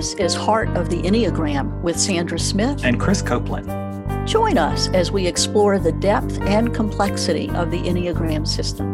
This 0.00 0.14
is 0.14 0.34
Heart 0.34 0.70
of 0.78 0.88
the 0.88 1.02
Enneagram 1.02 1.78
with 1.82 2.00
Sandra 2.00 2.38
Smith 2.38 2.84
and 2.84 2.98
Chris 2.98 3.20
Copeland. 3.20 3.68
Join 4.26 4.56
us 4.56 4.88
as 4.94 5.12
we 5.12 5.26
explore 5.26 5.78
the 5.78 5.92
depth 5.92 6.40
and 6.40 6.74
complexity 6.74 7.50
of 7.50 7.70
the 7.70 7.76
Enneagram 7.82 8.48
system. 8.48 8.88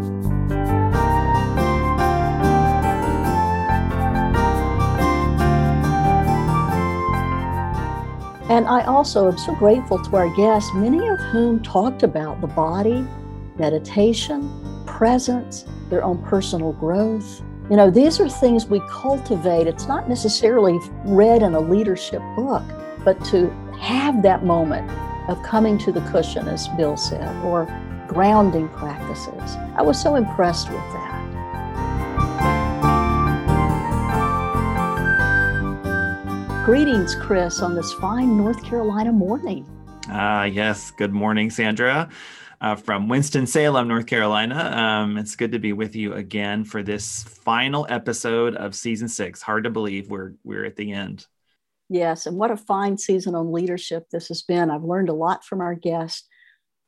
And 8.50 8.66
I 8.66 8.84
also 8.86 9.30
am 9.30 9.38
so 9.38 9.54
grateful 9.54 10.02
to 10.02 10.16
our 10.16 10.34
guests, 10.34 10.72
many 10.74 11.06
of 11.06 11.20
whom 11.30 11.62
talked 11.62 12.02
about 12.02 12.40
the 12.40 12.48
body, 12.48 13.06
meditation, 13.56 14.50
presence, 14.86 15.66
their 15.88 16.02
own 16.02 16.20
personal 16.24 16.72
growth, 16.72 17.42
you 17.68 17.76
know, 17.76 17.90
these 17.90 18.20
are 18.20 18.28
things 18.28 18.66
we 18.66 18.80
cultivate. 18.88 19.66
It's 19.66 19.88
not 19.88 20.08
necessarily 20.08 20.78
read 21.04 21.42
in 21.42 21.54
a 21.54 21.60
leadership 21.60 22.22
book, 22.36 22.62
but 23.04 23.22
to 23.26 23.50
have 23.80 24.22
that 24.22 24.44
moment 24.44 24.88
of 25.28 25.42
coming 25.42 25.76
to 25.78 25.90
the 25.90 26.00
cushion, 26.02 26.46
as 26.46 26.68
Bill 26.68 26.96
said, 26.96 27.34
or 27.44 27.66
grounding 28.06 28.68
practices. 28.68 29.56
I 29.74 29.82
was 29.82 30.00
so 30.00 30.14
impressed 30.14 30.70
with 30.70 30.78
that. 30.78 31.06
Greetings, 36.64 37.16
Chris, 37.16 37.62
on 37.62 37.74
this 37.74 37.92
fine 37.94 38.36
North 38.36 38.62
Carolina 38.64 39.12
morning. 39.12 39.66
Ah, 40.08 40.42
uh, 40.42 40.44
yes. 40.44 40.92
Good 40.92 41.12
morning, 41.12 41.50
Sandra 41.50 42.08
uh, 42.66 42.74
from 42.74 43.08
Winston-Salem, 43.08 43.86
North 43.86 44.06
Carolina. 44.06 44.56
Um, 44.56 45.18
it's 45.18 45.36
good 45.36 45.52
to 45.52 45.60
be 45.60 45.72
with 45.72 45.94
you 45.94 46.14
again 46.14 46.64
for 46.64 46.82
this 46.82 47.22
final 47.22 47.86
episode 47.88 48.56
of 48.56 48.74
season 48.74 49.06
six. 49.06 49.40
Hard 49.40 49.64
to 49.64 49.70
believe 49.70 50.10
we're 50.10 50.32
we're 50.42 50.64
at 50.64 50.74
the 50.74 50.92
end. 50.92 51.26
Yes, 51.88 52.26
and 52.26 52.36
what 52.36 52.50
a 52.50 52.56
fine 52.56 52.98
season 52.98 53.36
on 53.36 53.52
leadership 53.52 54.06
this 54.10 54.26
has 54.28 54.42
been. 54.42 54.70
I've 54.70 54.82
learned 54.82 55.08
a 55.08 55.14
lot 55.14 55.44
from 55.44 55.60
our 55.60 55.76
guests 55.76 56.26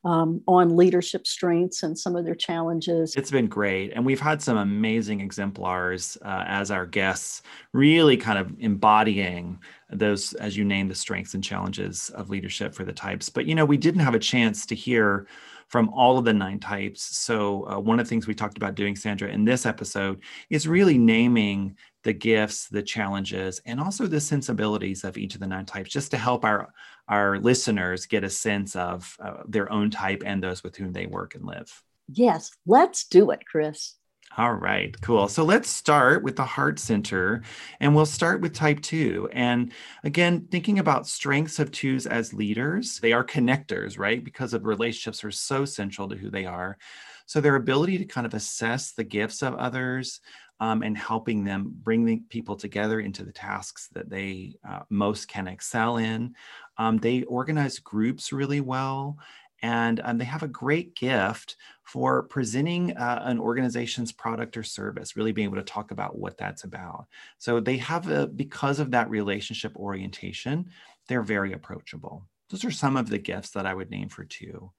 um, 0.04 0.42
on 0.48 0.76
leadership 0.76 1.28
strengths 1.28 1.84
and 1.84 1.96
some 1.96 2.16
of 2.16 2.24
their 2.24 2.34
challenges. 2.34 3.14
It's 3.14 3.30
been 3.30 3.46
great. 3.46 3.92
And 3.94 4.04
we've 4.04 4.18
had 4.18 4.42
some 4.42 4.56
amazing 4.56 5.20
exemplars 5.20 6.18
uh, 6.22 6.44
as 6.46 6.72
our 6.72 6.86
guests, 6.86 7.42
really 7.72 8.16
kind 8.16 8.38
of 8.38 8.52
embodying 8.58 9.60
those, 9.90 10.32
as 10.34 10.56
you 10.56 10.64
name, 10.64 10.88
the 10.88 10.94
strengths 10.96 11.34
and 11.34 11.44
challenges 11.44 12.10
of 12.10 12.30
leadership 12.30 12.74
for 12.74 12.84
the 12.84 12.92
types. 12.92 13.28
But, 13.28 13.46
you 13.46 13.54
know, 13.54 13.64
we 13.64 13.76
didn't 13.76 14.00
have 14.00 14.14
a 14.16 14.20
chance 14.20 14.66
to 14.66 14.74
hear 14.74 15.28
from 15.68 15.90
all 15.90 16.18
of 16.18 16.24
the 16.24 16.32
nine 16.32 16.58
types. 16.58 17.02
So, 17.18 17.68
uh, 17.68 17.78
one 17.78 18.00
of 18.00 18.06
the 18.06 18.08
things 18.08 18.26
we 18.26 18.34
talked 18.34 18.56
about 18.56 18.74
doing, 18.74 18.96
Sandra, 18.96 19.28
in 19.28 19.44
this 19.44 19.66
episode 19.66 20.22
is 20.50 20.66
really 20.66 20.98
naming 20.98 21.76
the 22.04 22.12
gifts, 22.12 22.68
the 22.68 22.82
challenges, 22.82 23.60
and 23.66 23.78
also 23.80 24.06
the 24.06 24.20
sensibilities 24.20 25.04
of 25.04 25.18
each 25.18 25.34
of 25.34 25.40
the 25.40 25.46
nine 25.46 25.66
types, 25.66 25.90
just 25.90 26.10
to 26.12 26.16
help 26.16 26.44
our 26.44 26.72
our 27.08 27.38
listeners 27.38 28.06
get 28.06 28.24
a 28.24 28.30
sense 28.30 28.76
of 28.76 29.16
uh, 29.22 29.42
their 29.46 29.70
own 29.72 29.90
type 29.90 30.22
and 30.26 30.42
those 30.42 30.62
with 30.62 30.76
whom 30.76 30.92
they 30.92 31.06
work 31.06 31.34
and 31.34 31.44
live. 31.44 31.82
Yes, 32.10 32.50
let's 32.66 33.04
do 33.04 33.30
it, 33.30 33.40
Chris. 33.46 33.94
All 34.36 34.54
right, 34.54 34.94
cool. 35.00 35.26
So 35.26 35.42
let's 35.42 35.68
start 35.68 36.22
with 36.22 36.36
the 36.36 36.44
heart 36.44 36.78
center 36.78 37.42
and 37.80 37.94
we'll 37.94 38.06
start 38.06 38.40
with 38.40 38.52
type 38.52 38.80
two. 38.82 39.28
And 39.32 39.72
again, 40.04 40.46
thinking 40.50 40.78
about 40.78 41.08
strengths 41.08 41.58
of 41.58 41.72
twos 41.72 42.06
as 42.06 42.34
leaders, 42.34 43.00
they 43.00 43.12
are 43.12 43.24
connectors, 43.24 43.98
right? 43.98 44.22
Because 44.22 44.52
of 44.54 44.64
relationships 44.64 45.24
are 45.24 45.30
so 45.30 45.64
central 45.64 46.08
to 46.08 46.16
who 46.16 46.30
they 46.30 46.44
are. 46.44 46.78
So 47.26 47.40
their 47.40 47.56
ability 47.56 47.98
to 47.98 48.04
kind 48.04 48.26
of 48.26 48.34
assess 48.34 48.92
the 48.92 49.02
gifts 49.02 49.42
of 49.42 49.54
others 49.54 50.20
um, 50.60 50.82
and 50.82 50.96
helping 50.96 51.42
them 51.44 51.72
bring 51.82 52.04
the 52.04 52.22
people 52.28 52.54
together 52.56 53.00
into 53.00 53.24
the 53.24 53.32
tasks 53.32 53.88
that 53.94 54.10
they 54.10 54.56
uh, 54.68 54.80
most 54.90 55.28
can 55.28 55.48
excel 55.48 55.96
in. 55.96 56.34
Um, 56.76 56.98
they 56.98 57.22
organize 57.24 57.78
groups 57.78 58.32
really 58.32 58.60
well 58.60 59.18
and 59.62 60.00
um, 60.04 60.18
they 60.18 60.24
have 60.24 60.42
a 60.42 60.48
great 60.48 60.94
gift 60.94 61.56
for 61.82 62.22
presenting 62.24 62.96
uh, 62.96 63.22
an 63.24 63.38
organization's 63.38 64.12
product 64.12 64.56
or 64.56 64.62
service 64.62 65.16
really 65.16 65.32
being 65.32 65.46
able 65.46 65.56
to 65.56 65.62
talk 65.62 65.90
about 65.90 66.18
what 66.18 66.36
that's 66.36 66.64
about. 66.64 67.06
So 67.38 67.60
they 67.60 67.78
have 67.78 68.08
a 68.08 68.26
because 68.26 68.78
of 68.78 68.90
that 68.90 69.10
relationship 69.10 69.74
orientation 69.76 70.70
they're 71.08 71.22
very 71.22 71.54
approachable. 71.54 72.28
Those 72.50 72.64
are 72.64 72.70
some 72.70 72.96
of 72.96 73.08
the 73.08 73.18
gifts 73.18 73.50
that 73.50 73.66
i 73.66 73.74
would 73.74 73.90
name 73.90 74.08
for 74.08 74.24
two. 74.24 74.70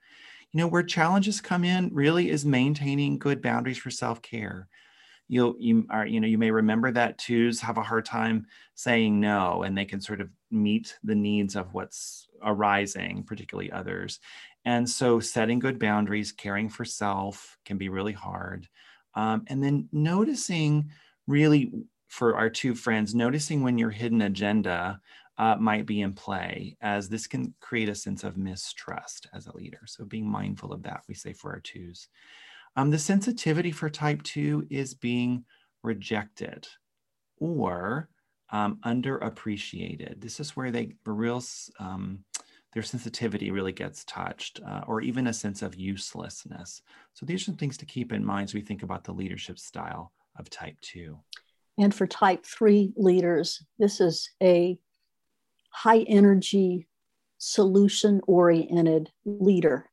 You 0.52 0.58
know 0.58 0.68
where 0.68 0.84
challenges 0.84 1.42
come 1.42 1.64
in 1.64 1.90
really 1.94 2.30
is 2.30 2.46
maintaining 2.46 3.20
good 3.20 3.42
boundaries 3.42 3.78
for 3.78 3.92
self-care. 3.92 4.68
You'll 5.28 5.56
you 5.60 5.86
are 5.92 6.08
you 6.08 6.20
know 6.20 6.28
you 6.28 6.40
may 6.40 6.50
remember 6.50 6.92
that 6.92 7.20
twos 7.20 7.60
have 7.62 7.78
a 7.78 7.84
hard 7.84 8.06
time 8.06 8.48
saying 8.74 9.20
no 9.20 9.62
and 9.62 9.78
they 9.78 9.86
can 9.86 10.02
sort 10.02 10.22
of 10.22 10.30
meet 10.50 10.98
the 11.04 11.14
needs 11.14 11.56
of 11.56 11.72
what's 11.76 12.28
arising 12.42 13.24
particularly 13.24 13.72
others 13.72 14.20
and 14.66 14.90
so 14.90 15.20
setting 15.20 15.60
good 15.60 15.80
boundaries, 15.80 16.32
caring 16.32 16.70
for 16.70 16.86
self 16.86 17.58
can 17.66 17.78
be 17.78 17.90
really 17.90 18.14
hard. 18.14 18.68
Um, 19.16 19.44
and 19.48 19.64
then 19.64 19.90
noticing 19.92 20.92
really 21.28 21.72
for 22.08 22.36
our 22.36 22.50
two 22.50 22.76
friends, 22.76 23.16
noticing 23.16 23.64
when 23.64 23.78
your 23.78 23.90
hidden 23.90 24.22
agenda 24.22 25.00
uh, 25.38 25.56
might 25.56 25.86
be 25.86 26.02
in 26.02 26.14
play, 26.14 26.76
as 26.82 27.08
this 27.08 27.26
can 27.26 27.54
create 27.62 27.88
a 27.88 27.96
sense 27.96 28.24
of 28.24 28.38
mistrust 28.38 29.28
as 29.34 29.48
a 29.48 29.56
leader. 29.56 29.82
So 29.86 30.04
being 30.04 30.30
mindful 30.30 30.74
of 30.74 30.84
that, 30.84 31.02
we 31.08 31.14
say 31.14 31.34
for 31.34 31.52
our 31.54 31.62
twos. 31.62 32.10
Um, 32.76 32.92
the 32.92 33.00
sensitivity 33.00 33.72
for 33.72 33.90
type 33.90 34.22
two 34.24 34.68
is 34.70 34.94
being 34.94 35.46
rejected 35.82 36.68
or 37.38 38.10
um, 38.52 38.80
underappreciated. 38.86 40.20
This 40.20 40.40
is 40.40 40.56
where 40.56 40.72
they 40.72 40.96
real 41.06 41.42
um, 41.80 42.24
their 42.74 42.84
sensitivity 42.84 43.52
really 43.52 43.72
gets 43.72 44.04
touched, 44.06 44.60
uh, 44.66 44.82
or 44.88 45.02
even 45.02 45.28
a 45.28 45.34
sense 45.34 45.62
of 45.62 45.76
uselessness. 45.76 46.82
So 47.14 47.26
these 47.26 47.48
are 47.50 47.54
things 47.54 47.78
to 47.78 47.86
keep 47.86 48.14
in 48.14 48.24
mind 48.24 48.50
as 48.50 48.54
we 48.54 48.62
think 48.62 48.84
about 48.84 49.04
the 49.04 49.14
leadership 49.14 49.58
style 49.58 50.12
of 50.38 50.50
type 50.50 50.76
two. 50.82 51.20
And 51.78 51.94
for 51.96 52.06
type 52.06 52.46
three 52.46 52.94
leaders, 52.96 53.64
this 53.80 54.00
is 54.02 54.30
a 54.44 54.78
high 55.72 56.02
energy, 56.02 56.88
solution 57.38 58.22
oriented 58.28 59.12
leader. 59.26 59.90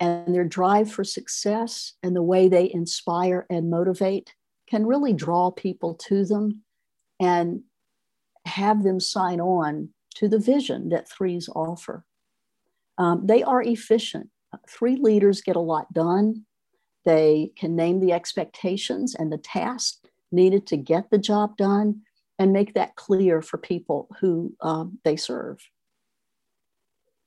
And 0.00 0.32
their 0.32 0.44
drive 0.44 0.90
for 0.92 1.02
success 1.02 1.94
and 2.02 2.14
the 2.14 2.22
way 2.22 2.48
they 2.48 2.70
inspire 2.72 3.46
and 3.50 3.68
motivate 3.68 4.34
can 4.68 4.86
really 4.86 5.12
draw 5.12 5.50
people 5.50 5.94
to 5.94 6.24
them 6.24 6.62
and 7.18 7.62
have 8.44 8.84
them 8.84 9.00
sign 9.00 9.40
on 9.40 9.90
to 10.18 10.28
the 10.28 10.38
vision 10.38 10.88
that 10.88 11.08
threes 11.08 11.48
offer. 11.54 12.04
Um, 12.98 13.26
they 13.26 13.42
are 13.44 13.62
efficient. 13.62 14.30
Three 14.68 14.96
leaders 14.96 15.42
get 15.42 15.54
a 15.54 15.60
lot 15.60 15.92
done. 15.92 16.44
They 17.04 17.52
can 17.56 17.76
name 17.76 18.00
the 18.00 18.12
expectations 18.12 19.14
and 19.14 19.32
the 19.32 19.38
tasks 19.38 20.00
needed 20.32 20.66
to 20.66 20.76
get 20.76 21.10
the 21.10 21.18
job 21.18 21.56
done 21.56 22.02
and 22.38 22.52
make 22.52 22.74
that 22.74 22.96
clear 22.96 23.40
for 23.40 23.58
people 23.58 24.08
who 24.20 24.54
um, 24.60 24.98
they 25.04 25.16
serve. 25.16 25.58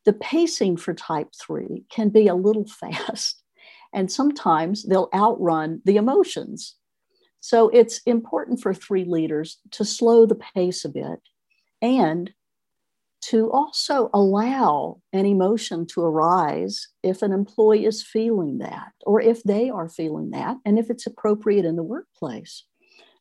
The 0.03 0.13
pacing 0.13 0.77
for 0.77 0.93
type 0.93 1.29
three 1.39 1.85
can 1.89 2.09
be 2.09 2.27
a 2.27 2.35
little 2.35 2.65
fast, 2.79 3.41
and 3.93 4.11
sometimes 4.11 4.83
they'll 4.83 5.09
outrun 5.13 5.81
the 5.85 5.95
emotions. 5.95 6.75
So 7.39 7.69
it's 7.69 8.01
important 8.05 8.61
for 8.61 8.73
three 8.73 9.05
leaders 9.05 9.59
to 9.71 9.85
slow 9.85 10.25
the 10.25 10.35
pace 10.35 10.83
a 10.85 10.89
bit 10.89 11.19
and 11.81 12.31
to 13.21 13.51
also 13.51 14.09
allow 14.13 14.99
an 15.13 15.25
emotion 15.25 15.85
to 15.85 16.01
arise 16.01 16.87
if 17.03 17.21
an 17.21 17.31
employee 17.31 17.85
is 17.85 18.03
feeling 18.03 18.57
that 18.57 18.91
or 19.05 19.21
if 19.21 19.43
they 19.43 19.69
are 19.69 19.89
feeling 19.89 20.31
that 20.31 20.57
and 20.65 20.79
if 20.79 20.89
it's 20.89 21.05
appropriate 21.05 21.65
in 21.65 21.75
the 21.75 21.83
workplace. 21.83 22.65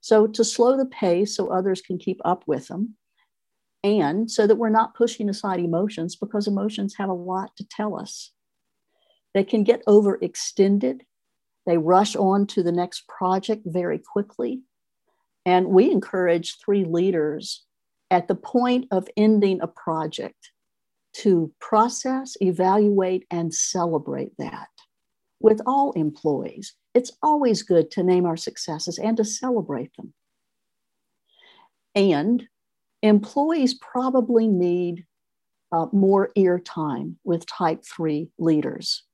So 0.01 0.27
to 0.27 0.45
slow 0.45 0.77
the 0.77 0.87
pace 0.87 1.37
so 1.37 1.49
others 1.49 1.83
can 1.83 1.99
keep 1.99 2.21
up 2.25 2.45
with 2.47 2.69
them 2.69 2.97
and 3.85 4.31
so 4.31 4.47
that 4.47 4.57
we're 4.57 4.71
not 4.71 4.95
pushing 4.95 5.29
aside 5.29 5.61
emotions 5.61 6.17
because 6.17 6.47
emotions 6.47 6.95
have 6.99 7.09
a 7.09 7.15
lot 7.15 7.57
to 7.57 7.69
tell 7.69 7.99
us. 7.99 8.33
They 9.35 9.45
can 9.45 9.65
get 9.65 9.85
overextended. 9.87 11.01
They 11.67 11.79
rush 11.79 12.17
on 12.17 12.47
to 12.49 12.63
the 12.63 12.73
next 12.73 13.07
project 13.07 13.63
very 13.67 13.99
quickly. 13.99 14.63
And 15.47 15.69
we 15.69 15.91
encourage 15.91 16.59
three 16.59 16.85
leaders 16.85 17.65
at 18.11 18.29
the 18.29 18.35
point 18.35 18.87
of 18.91 19.09
ending 19.17 19.61
a 19.61 19.69
project 19.69 20.51
to 21.13 21.53
process, 21.61 22.37
evaluate, 22.41 23.27
and 23.31 23.53
celebrate 23.55 24.37
that 24.39 24.69
with 25.41 25.61
all 25.67 25.93
employees. 25.93 26.75
It's 26.95 27.13
always 27.23 27.63
good 27.63 27.91
to 27.93 28.03
name 28.03 28.27
our 28.27 28.37
successes 28.37 28.99
and 28.99 29.17
to 29.17 29.25
celebrate 29.25 29.95
them. 29.97 30.13
And 31.95 32.45
employees 33.03 33.75
probably 33.75 34.47
need 34.47 35.07
uh, 35.73 35.87
more 35.93 36.31
ear 36.35 36.59
time 36.59 37.19
with 37.25 37.47
type 37.47 37.85
three 37.85 38.31
leaders. 38.39 39.05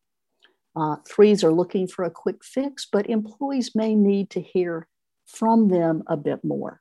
Uh, 0.75 0.97
threes 1.09 1.43
are 1.43 1.53
looking 1.53 1.87
for 1.87 2.05
a 2.05 2.11
quick 2.11 2.45
fix, 2.45 2.87
but 2.91 3.09
employees 3.09 3.75
may 3.75 3.95
need 3.95 4.29
to 4.31 4.41
hear 4.41 4.89
from 5.27 5.69
them 5.69 6.03
a 6.07 6.17
bit 6.17 6.45
more 6.45 6.81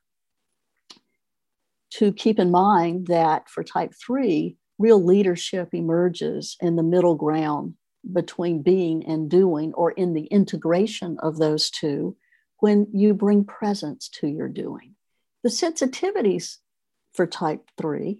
to 1.97 2.11
keep 2.11 2.39
in 2.39 2.51
mind 2.51 3.07
that 3.07 3.49
for 3.49 3.63
type 3.63 3.93
three, 3.93 4.57
real 4.77 5.03
leadership 5.03 5.73
emerges 5.73 6.57
in 6.59 6.75
the 6.75 6.83
middle 6.83 7.15
ground 7.15 7.75
between 8.11 8.61
being 8.61 9.05
and 9.05 9.29
doing, 9.29 9.73
or 9.73 9.91
in 9.91 10.13
the 10.13 10.25
integration 10.25 11.17
of 11.23 11.37
those 11.37 11.69
two, 11.69 12.15
when 12.59 12.87
you 12.93 13.13
bring 13.13 13.43
presence 13.43 14.09
to 14.09 14.27
your 14.27 14.47
doing. 14.47 14.95
The 15.43 15.49
sensitivities 15.49 16.57
for 17.13 17.25
type 17.25 17.61
three 17.79 18.19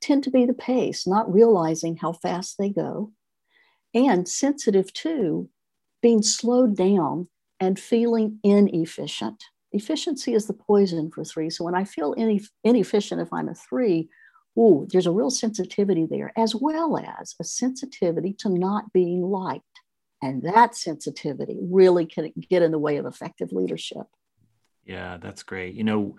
tend 0.00 0.24
to 0.24 0.30
be 0.30 0.44
the 0.44 0.52
pace, 0.52 1.06
not 1.06 1.32
realizing 1.32 1.96
how 1.96 2.12
fast 2.12 2.56
they 2.58 2.68
go, 2.68 3.12
and 3.94 4.28
sensitive 4.28 4.92
to 4.92 5.48
being 6.02 6.22
slowed 6.22 6.76
down 6.76 7.28
and 7.60 7.78
feeling 7.78 8.38
inefficient. 8.42 9.44
Efficiency 9.74 10.34
is 10.34 10.46
the 10.46 10.54
poison 10.54 11.10
for 11.10 11.24
three. 11.24 11.50
So 11.50 11.64
when 11.64 11.74
I 11.74 11.84
feel 11.84 12.14
inefficient, 12.62 13.20
if 13.20 13.32
I'm 13.32 13.48
a 13.48 13.54
three, 13.54 14.08
ooh, 14.58 14.86
there's 14.90 15.06
a 15.06 15.10
real 15.10 15.30
sensitivity 15.30 16.06
there, 16.08 16.32
as 16.36 16.54
well 16.54 16.96
as 16.96 17.34
a 17.40 17.44
sensitivity 17.44 18.32
to 18.38 18.48
not 18.48 18.92
being 18.92 19.22
liked. 19.22 19.64
And 20.22 20.42
that 20.44 20.76
sensitivity 20.76 21.58
really 21.60 22.06
can 22.06 22.32
get 22.48 22.62
in 22.62 22.70
the 22.70 22.78
way 22.78 22.96
of 22.96 23.04
effective 23.04 23.52
leadership. 23.52 24.06
Yeah, 24.84 25.18
that's 25.18 25.42
great. 25.42 25.74
You 25.74 25.84
know, 25.84 26.16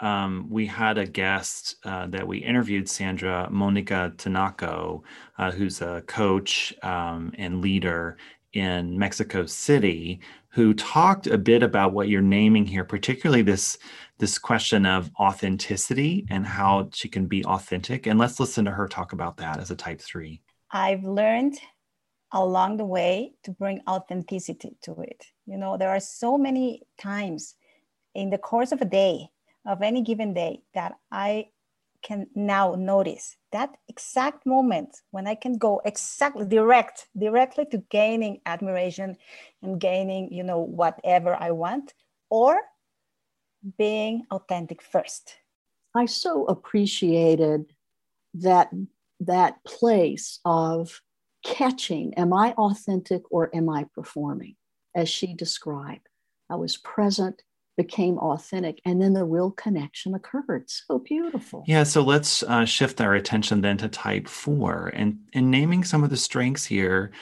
um, 0.00 0.46
we 0.48 0.66
had 0.66 0.98
a 0.98 1.06
guest 1.06 1.76
uh, 1.84 2.06
that 2.08 2.28
we 2.28 2.38
interviewed, 2.38 2.88
Sandra 2.88 3.48
Monica 3.50 4.12
Tinaco, 4.16 5.02
uh, 5.38 5.50
who's 5.50 5.80
a 5.80 6.02
coach 6.06 6.74
um, 6.82 7.32
and 7.36 7.62
leader 7.62 8.16
in 8.52 8.98
Mexico 8.98 9.46
City, 9.46 10.20
who 10.50 10.74
talked 10.74 11.26
a 11.26 11.38
bit 11.38 11.62
about 11.62 11.92
what 11.92 12.08
you're 12.08 12.20
naming 12.20 12.66
here, 12.66 12.84
particularly 12.84 13.42
this 13.42 13.78
this 14.18 14.38
question 14.38 14.84
of 14.84 15.10
authenticity 15.20 16.26
and 16.28 16.44
how 16.44 16.90
she 16.92 17.08
can 17.08 17.26
be 17.26 17.44
authentic. 17.44 18.06
And 18.06 18.18
let's 18.18 18.40
listen 18.40 18.64
to 18.64 18.72
her 18.72 18.88
talk 18.88 19.12
about 19.12 19.36
that 19.36 19.60
as 19.60 19.70
a 19.70 19.76
type 19.76 20.00
three. 20.00 20.40
I've 20.72 21.04
learned 21.04 21.58
along 22.32 22.76
the 22.76 22.84
way 22.84 23.34
to 23.44 23.52
bring 23.52 23.80
authenticity 23.88 24.76
to 24.82 25.00
it. 25.00 25.24
You 25.46 25.56
know, 25.56 25.76
there 25.78 25.90
are 25.90 26.00
so 26.00 26.36
many 26.36 26.82
times 27.00 27.54
in 28.14 28.30
the 28.30 28.38
course 28.38 28.72
of 28.72 28.80
a 28.80 28.84
day, 28.84 29.30
of 29.64 29.82
any 29.82 30.02
given 30.02 30.34
day, 30.34 30.62
that 30.74 30.94
I 31.12 31.50
can 32.02 32.26
now 32.34 32.74
notice 32.74 33.36
that 33.52 33.76
exact 33.88 34.46
moment 34.46 35.00
when 35.10 35.26
I 35.26 35.34
can 35.34 35.58
go 35.58 35.80
exactly 35.84 36.44
direct, 36.44 37.08
directly 37.16 37.64
to 37.66 37.78
gaining 37.90 38.40
admiration 38.46 39.16
and 39.62 39.80
gaining, 39.80 40.32
you 40.32 40.42
know, 40.42 40.60
whatever 40.60 41.34
I 41.34 41.50
want, 41.52 41.94
or 42.30 42.60
being 43.76 44.24
authentic 44.30 44.82
first. 44.82 45.36
I 45.94 46.06
so 46.06 46.44
appreciated 46.46 47.72
that 48.34 48.70
that 49.20 49.64
place 49.64 50.38
of 50.44 51.00
catching 51.44 52.14
am 52.14 52.32
I 52.32 52.52
authentic 52.52 53.22
or 53.30 53.54
am 53.54 53.68
I 53.68 53.84
performing? 53.94 54.56
As 54.94 55.08
she 55.08 55.34
described, 55.34 56.08
I 56.50 56.56
was 56.56 56.76
present, 56.76 57.42
became 57.78 58.18
authentic, 58.18 58.80
and 58.84 59.00
then 59.00 59.14
the 59.14 59.24
real 59.24 59.52
connection 59.52 60.12
occurred. 60.14 60.68
So 60.68 60.98
beautiful. 60.98 61.64
Yeah. 61.66 61.84
So 61.84 62.02
let's 62.02 62.42
uh, 62.42 62.64
shift 62.64 63.00
our 63.00 63.14
attention 63.14 63.60
then 63.62 63.78
to 63.78 63.88
type 63.88 64.28
four 64.28 64.90
and, 64.94 65.18
and 65.32 65.50
naming 65.50 65.84
some 65.84 66.02
of 66.04 66.10
the 66.10 66.16
strengths 66.16 66.66
here 66.66 67.12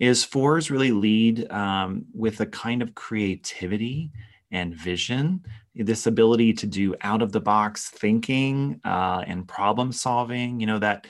is 0.00 0.24
fours 0.24 0.70
really 0.70 0.90
lead 0.90 1.50
um, 1.52 2.06
with 2.14 2.40
a 2.40 2.46
kind 2.46 2.82
of 2.82 2.94
creativity 2.94 4.10
and 4.50 4.74
vision 4.74 5.42
this 5.74 6.06
ability 6.06 6.52
to 6.54 6.66
do 6.66 6.94
out 7.02 7.20
of 7.20 7.32
the 7.32 7.40
box 7.40 7.90
thinking 7.90 8.80
uh, 8.84 9.22
and 9.26 9.46
problem 9.48 9.92
solving 9.92 10.60
you 10.60 10.66
know 10.66 10.78
that 10.78 11.06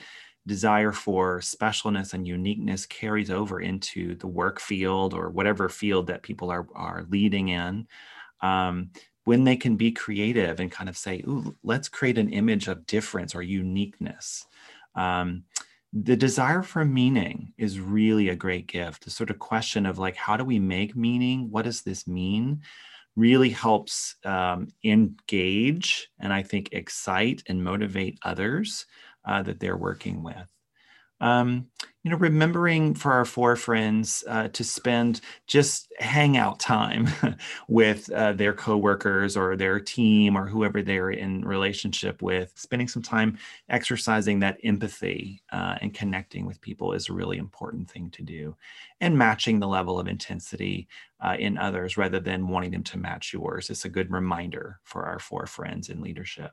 desire 0.47 0.91
for 0.91 1.39
specialness 1.39 2.13
and 2.13 2.27
uniqueness 2.27 2.85
carries 2.85 3.29
over 3.29 3.59
into 3.59 4.15
the 4.15 4.27
work 4.27 4.59
field 4.59 5.13
or 5.13 5.29
whatever 5.29 5.69
field 5.69 6.07
that 6.07 6.23
people 6.23 6.49
are, 6.49 6.65
are 6.73 7.05
leading 7.09 7.49
in. 7.49 7.85
Um, 8.41 8.91
when 9.25 9.43
they 9.43 9.57
can 9.57 9.75
be 9.75 9.91
creative 9.91 10.61
and 10.61 10.71
kind 10.71 10.89
of 10.89 10.97
say, 10.97 11.21
Ooh, 11.27 11.53
let's 11.61 11.89
create 11.89 12.17
an 12.17 12.29
image 12.29 12.69
of 12.69 12.85
difference 12.85 13.35
or 13.35 13.41
uniqueness. 13.41 14.45
Um, 14.95 15.43
the 15.93 16.15
desire 16.15 16.61
for 16.61 16.85
meaning 16.85 17.53
is 17.57 17.79
really 17.79 18.29
a 18.29 18.35
great 18.35 18.67
gift. 18.67 19.03
The 19.03 19.11
sort 19.11 19.29
of 19.29 19.39
question 19.39 19.85
of 19.85 19.97
like, 19.97 20.15
how 20.15 20.37
do 20.37 20.43
we 20.43 20.59
make 20.59 20.95
meaning? 20.95 21.49
What 21.49 21.65
does 21.65 21.81
this 21.81 22.07
mean? 22.07 22.61
Really 23.15 23.49
helps 23.49 24.15
um, 24.25 24.67
engage 24.83 26.09
and 26.19 26.31
I 26.31 26.43
think 26.43 26.69
excite 26.71 27.43
and 27.47 27.63
motivate 27.63 28.19
others 28.23 28.85
uh, 29.25 29.43
that 29.43 29.59
they're 29.59 29.77
working 29.77 30.23
with. 30.23 30.49
Um, 31.19 31.67
you 32.03 32.11
know, 32.11 32.17
remembering 32.17 32.93
for 32.93 33.11
our 33.11 33.25
four 33.25 33.57
friends 33.57 34.23
uh, 34.29 34.47
to 34.49 34.63
spend 34.63 35.19
just 35.45 35.91
hangout 35.99 36.57
time 36.57 37.07
with 37.67 38.09
uh, 38.11 38.31
their 38.31 38.53
coworkers 38.53 39.35
or 39.35 39.57
their 39.57 39.77
team 39.77 40.37
or 40.37 40.47
whoever 40.47 40.81
they're 40.81 41.09
in 41.09 41.43
relationship 41.43 42.21
with, 42.21 42.53
spending 42.55 42.87
some 42.87 43.01
time 43.01 43.37
exercising 43.67 44.39
that 44.39 44.57
empathy 44.63 45.43
uh, 45.51 45.75
and 45.81 45.93
connecting 45.93 46.45
with 46.45 46.61
people 46.61 46.93
is 46.93 47.09
a 47.09 47.13
really 47.13 47.37
important 47.37 47.91
thing 47.91 48.09
to 48.11 48.21
do, 48.21 48.55
and 49.01 49.17
matching 49.17 49.59
the 49.59 49.67
level 49.67 49.99
of 49.99 50.07
intensity 50.07 50.87
uh, 51.19 51.35
in 51.37 51.57
others 51.57 51.97
rather 51.97 52.21
than 52.21 52.47
wanting 52.47 52.71
them 52.71 52.83
to 52.83 52.97
match 52.97 53.33
yours. 53.33 53.69
It's 53.69 53.85
a 53.85 53.89
good 53.89 54.11
reminder 54.11 54.79
for 54.83 55.03
our 55.03 55.19
four 55.19 55.45
friends 55.45 55.89
in 55.89 55.99
leadership 56.01 56.51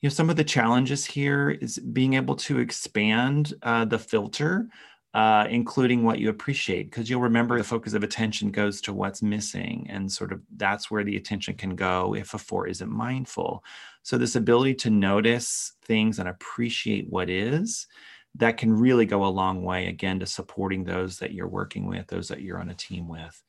you 0.00 0.08
know 0.08 0.12
some 0.12 0.30
of 0.30 0.36
the 0.36 0.44
challenges 0.44 1.04
here 1.04 1.50
is 1.50 1.78
being 1.78 2.14
able 2.14 2.36
to 2.36 2.58
expand 2.58 3.54
uh, 3.62 3.84
the 3.84 3.98
filter 3.98 4.68
uh, 5.12 5.46
including 5.50 6.04
what 6.04 6.20
you 6.20 6.28
appreciate 6.28 6.84
because 6.84 7.10
you'll 7.10 7.20
remember 7.20 7.58
the 7.58 7.64
focus 7.64 7.94
of 7.94 8.04
attention 8.04 8.50
goes 8.50 8.80
to 8.80 8.92
what's 8.92 9.22
missing 9.22 9.86
and 9.90 10.10
sort 10.10 10.32
of 10.32 10.40
that's 10.56 10.90
where 10.90 11.02
the 11.02 11.16
attention 11.16 11.54
can 11.54 11.74
go 11.74 12.14
if 12.14 12.32
a 12.34 12.38
four 12.38 12.68
isn't 12.68 12.90
mindful. 12.90 13.64
So 14.02 14.16
this 14.16 14.36
ability 14.36 14.74
to 14.76 14.90
notice 14.90 15.72
things 15.84 16.20
and 16.20 16.28
appreciate 16.28 17.10
what 17.10 17.28
is 17.28 17.88
that 18.36 18.56
can 18.56 18.72
really 18.72 19.04
go 19.04 19.24
a 19.24 19.26
long 19.26 19.64
way 19.64 19.88
again 19.88 20.20
to 20.20 20.26
supporting 20.26 20.84
those 20.84 21.18
that 21.18 21.32
you're 21.32 21.48
working 21.48 21.86
with 21.86 22.06
those 22.06 22.28
that 22.28 22.42
you're 22.42 22.60
on 22.60 22.70
a 22.70 22.74
team 22.74 23.08
with. 23.08 23.42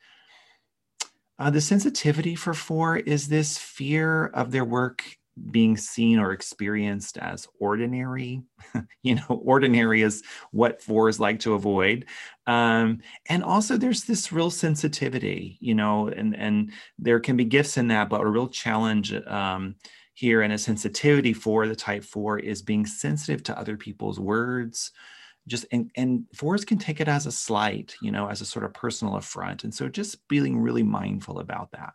Uh, 1.38 1.52
the 1.52 1.62
sensitivity 1.62 2.34
for 2.34 2.56
four 2.56 2.98
is 2.98 3.28
this 3.28 3.60
fear 3.60 4.28
of 4.28 4.50
their 4.50 4.66
work 4.66 5.04
being 5.50 5.78
seen 5.78 6.20
or 6.20 6.32
experienced 6.32 7.18
as 7.18 7.48
ordinary. 7.60 8.42
you 9.04 9.16
know, 9.16 9.42
ordinary 9.44 10.02
is 10.02 10.24
what 10.52 10.82
fours 10.82 11.20
like 11.20 11.40
to 11.40 11.54
avoid. 11.54 12.06
Um, 12.48 13.00
and 13.30 13.44
also 13.44 13.78
there's 13.78 14.04
this 14.04 14.32
real 14.32 14.52
sensitivity, 14.52 15.58
you 15.62 15.74
know, 15.74 16.10
and, 16.10 16.36
and 16.36 16.72
there 17.00 17.20
can 17.20 17.38
be 17.38 17.46
gifts 17.46 17.78
in 17.78 17.88
that, 17.88 18.10
but 18.10 18.22
a 18.22 18.28
real 18.28 18.48
challenge 18.48 19.14
um, 19.14 19.76
here 20.14 20.42
and 20.42 20.54
a 20.54 20.58
sensitivity 20.58 21.34
for 21.34 21.68
the 21.68 21.76
type 21.76 22.04
four 22.04 22.38
is 22.40 22.62
being 22.62 22.86
sensitive 22.86 23.44
to 23.44 23.58
other 23.58 23.78
people's 23.78 24.20
words. 24.20 24.92
Just 25.48 25.66
and, 25.72 25.90
and 25.96 26.26
fours 26.36 26.64
can 26.66 26.78
take 26.78 27.02
it 27.02 27.08
as 27.08 27.26
a 27.26 27.32
slight, 27.32 27.96
you 28.02 28.12
know, 28.12 28.28
as 28.28 28.42
a 28.42 28.46
sort 28.46 28.64
of 28.64 28.74
personal 28.74 29.16
affront. 29.16 29.64
And 29.64 29.74
so 29.74 29.90
just 29.90 30.28
being 30.28 30.60
really 30.60 30.84
mindful 30.84 31.40
about 31.40 31.72
that. 31.72 31.94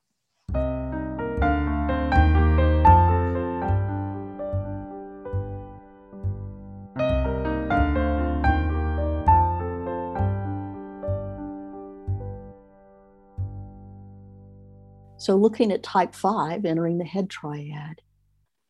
So, 15.27 15.35
looking 15.35 15.73
at 15.73 15.83
type 15.83 16.15
five, 16.15 16.65
entering 16.65 16.99
the 16.99 17.05
head 17.05 17.29
triad, 17.29 18.01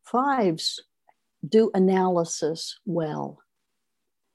fives 0.05 0.83
do 1.47 1.71
analysis 1.75 2.81
well. 2.87 3.41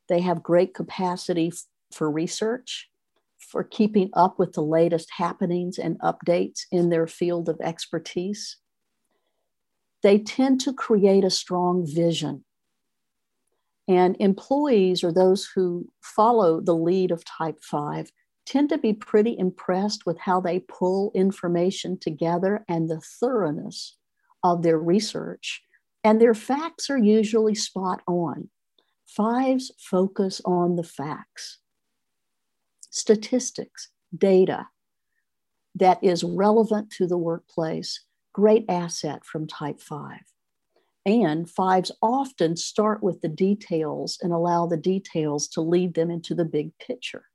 They 0.07 0.19
have 0.19 0.43
great 0.43 0.75
capacity 0.75 1.51
for 1.91 2.11
research, 2.11 2.91
for 3.39 3.63
keeping 3.63 4.11
up 4.13 4.37
with 4.37 4.53
the 4.53 4.61
latest 4.61 5.09
happenings 5.17 5.79
and 5.79 5.99
updates 6.01 6.65
in 6.71 6.89
their 6.89 7.07
field 7.07 7.49
of 7.49 7.59
expertise. 7.59 8.57
They 10.03 10.19
tend 10.19 10.61
to 10.61 10.73
create 10.73 11.23
a 11.23 11.31
strong 11.31 11.87
vision. 11.91 12.45
And 13.87 14.15
employees 14.19 15.03
or 15.03 15.11
those 15.11 15.49
who 15.55 15.89
follow 16.03 16.61
the 16.61 16.75
lead 16.75 17.09
of 17.09 17.25
type 17.25 17.63
5 17.63 18.11
tend 18.45 18.69
to 18.69 18.77
be 18.77 18.93
pretty 18.93 19.37
impressed 19.37 20.05
with 20.05 20.17
how 20.19 20.41
they 20.41 20.59
pull 20.59 21.11
information 21.13 21.97
together 21.97 22.65
and 22.67 22.89
the 22.89 23.01
thoroughness 23.19 23.97
of 24.43 24.63
their 24.63 24.79
research. 24.79 25.61
And 26.03 26.19
their 26.19 26.33
facts 26.33 26.89
are 26.89 26.97
usually 26.97 27.55
spot 27.55 28.01
on. 28.07 28.49
Fives 29.05 29.71
focus 29.77 30.41
on 30.45 30.77
the 30.77 30.83
facts, 30.83 31.59
statistics, 32.89 33.89
data 34.17 34.67
that 35.75 36.03
is 36.03 36.23
relevant 36.23 36.91
to 36.91 37.07
the 37.07 37.17
workplace. 37.17 38.03
Great 38.33 38.65
asset 38.69 39.25
from 39.25 39.47
type 39.47 39.79
five. 39.79 40.21
And 41.05 41.49
fives 41.49 41.91
often 42.01 42.55
start 42.55 43.03
with 43.03 43.21
the 43.21 43.27
details 43.27 44.17
and 44.21 44.31
allow 44.31 44.67
the 44.67 44.77
details 44.77 45.47
to 45.49 45.61
lead 45.61 45.93
them 45.93 46.11
into 46.11 46.35
the 46.35 46.45
big 46.45 46.71
picture. 46.77 47.25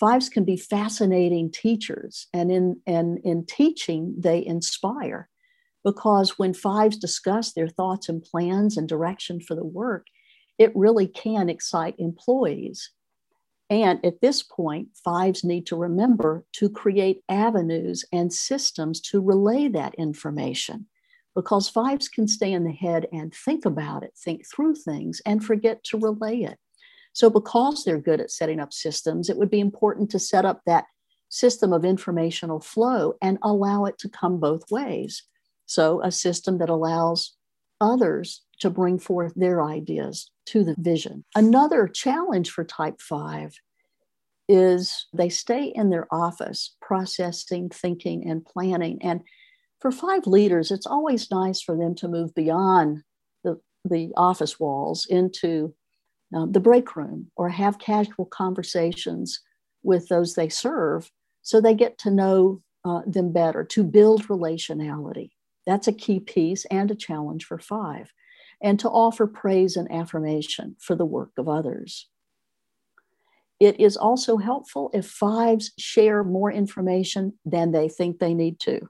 Fives 0.00 0.28
can 0.28 0.44
be 0.44 0.56
fascinating 0.56 1.50
teachers, 1.50 2.26
and 2.32 2.50
in, 2.50 2.80
and 2.86 3.18
in 3.24 3.46
teaching, 3.46 4.14
they 4.18 4.44
inspire 4.44 5.28
because 5.84 6.38
when 6.38 6.54
fives 6.54 6.96
discuss 6.96 7.52
their 7.52 7.68
thoughts 7.68 8.08
and 8.08 8.22
plans 8.22 8.76
and 8.76 8.88
direction 8.88 9.38
for 9.38 9.54
the 9.54 9.64
work, 9.64 10.06
it 10.58 10.72
really 10.74 11.06
can 11.06 11.48
excite 11.48 11.94
employees. 11.98 12.90
And 13.70 14.04
at 14.04 14.20
this 14.20 14.42
point, 14.42 14.88
fives 15.04 15.44
need 15.44 15.66
to 15.66 15.76
remember 15.76 16.44
to 16.54 16.68
create 16.68 17.22
avenues 17.28 18.04
and 18.12 18.32
systems 18.32 19.00
to 19.02 19.20
relay 19.20 19.68
that 19.68 19.94
information 19.96 20.86
because 21.34 21.68
fives 21.68 22.08
can 22.08 22.28
stay 22.28 22.52
in 22.52 22.64
the 22.64 22.72
head 22.72 23.06
and 23.12 23.34
think 23.34 23.64
about 23.64 24.04
it, 24.04 24.12
think 24.16 24.46
through 24.46 24.74
things, 24.74 25.20
and 25.26 25.44
forget 25.44 25.82
to 25.84 25.98
relay 25.98 26.40
it. 26.40 26.58
So, 27.14 27.30
because 27.30 27.84
they're 27.84 27.98
good 27.98 28.20
at 28.20 28.30
setting 28.30 28.60
up 28.60 28.72
systems, 28.72 29.30
it 29.30 29.38
would 29.38 29.50
be 29.50 29.60
important 29.60 30.10
to 30.10 30.18
set 30.18 30.44
up 30.44 30.60
that 30.66 30.84
system 31.28 31.72
of 31.72 31.84
informational 31.84 32.60
flow 32.60 33.14
and 33.22 33.38
allow 33.42 33.86
it 33.86 33.98
to 33.98 34.08
come 34.08 34.38
both 34.38 34.70
ways. 34.70 35.22
So, 35.64 36.02
a 36.02 36.10
system 36.10 36.58
that 36.58 36.68
allows 36.68 37.36
others 37.80 38.42
to 38.60 38.68
bring 38.68 38.98
forth 38.98 39.32
their 39.36 39.62
ideas 39.62 40.30
to 40.46 40.64
the 40.64 40.74
vision. 40.76 41.24
Another 41.34 41.86
challenge 41.88 42.50
for 42.50 42.64
type 42.64 43.00
5 43.00 43.54
is 44.48 45.06
they 45.12 45.28
stay 45.28 45.66
in 45.66 45.90
their 45.90 46.06
office 46.12 46.76
processing, 46.82 47.68
thinking, 47.68 48.28
and 48.28 48.44
planning. 48.44 48.98
And 49.02 49.22
for 49.80 49.90
five 49.90 50.26
leaders, 50.26 50.70
it's 50.70 50.86
always 50.86 51.30
nice 51.30 51.62
for 51.62 51.76
them 51.76 51.94
to 51.96 52.08
move 52.08 52.34
beyond 52.34 53.02
the, 53.42 53.60
the 53.84 54.12
office 54.16 54.60
walls 54.60 55.06
into 55.08 55.74
um, 56.34 56.52
the 56.52 56.60
break 56.60 56.96
room 56.96 57.30
or 57.36 57.48
have 57.48 57.78
casual 57.78 58.26
conversations 58.26 59.40
with 59.82 60.08
those 60.08 60.34
they 60.34 60.48
serve 60.48 61.10
so 61.42 61.60
they 61.60 61.74
get 61.74 61.98
to 61.98 62.10
know 62.10 62.62
uh, 62.84 63.02
them 63.06 63.32
better, 63.32 63.64
to 63.64 63.82
build 63.82 64.26
relationality. 64.28 65.30
That's 65.66 65.88
a 65.88 65.92
key 65.92 66.20
piece 66.20 66.64
and 66.66 66.90
a 66.90 66.94
challenge 66.94 67.44
for 67.44 67.58
five, 67.58 68.12
and 68.62 68.78
to 68.80 68.88
offer 68.88 69.26
praise 69.26 69.76
and 69.76 69.90
affirmation 69.90 70.76
for 70.78 70.94
the 70.94 71.06
work 71.06 71.30
of 71.38 71.48
others. 71.48 72.08
It 73.60 73.80
is 73.80 73.96
also 73.96 74.36
helpful 74.36 74.90
if 74.92 75.06
fives 75.06 75.72
share 75.78 76.24
more 76.24 76.52
information 76.52 77.38
than 77.44 77.72
they 77.72 77.88
think 77.88 78.18
they 78.18 78.34
need 78.34 78.58
to. 78.60 78.80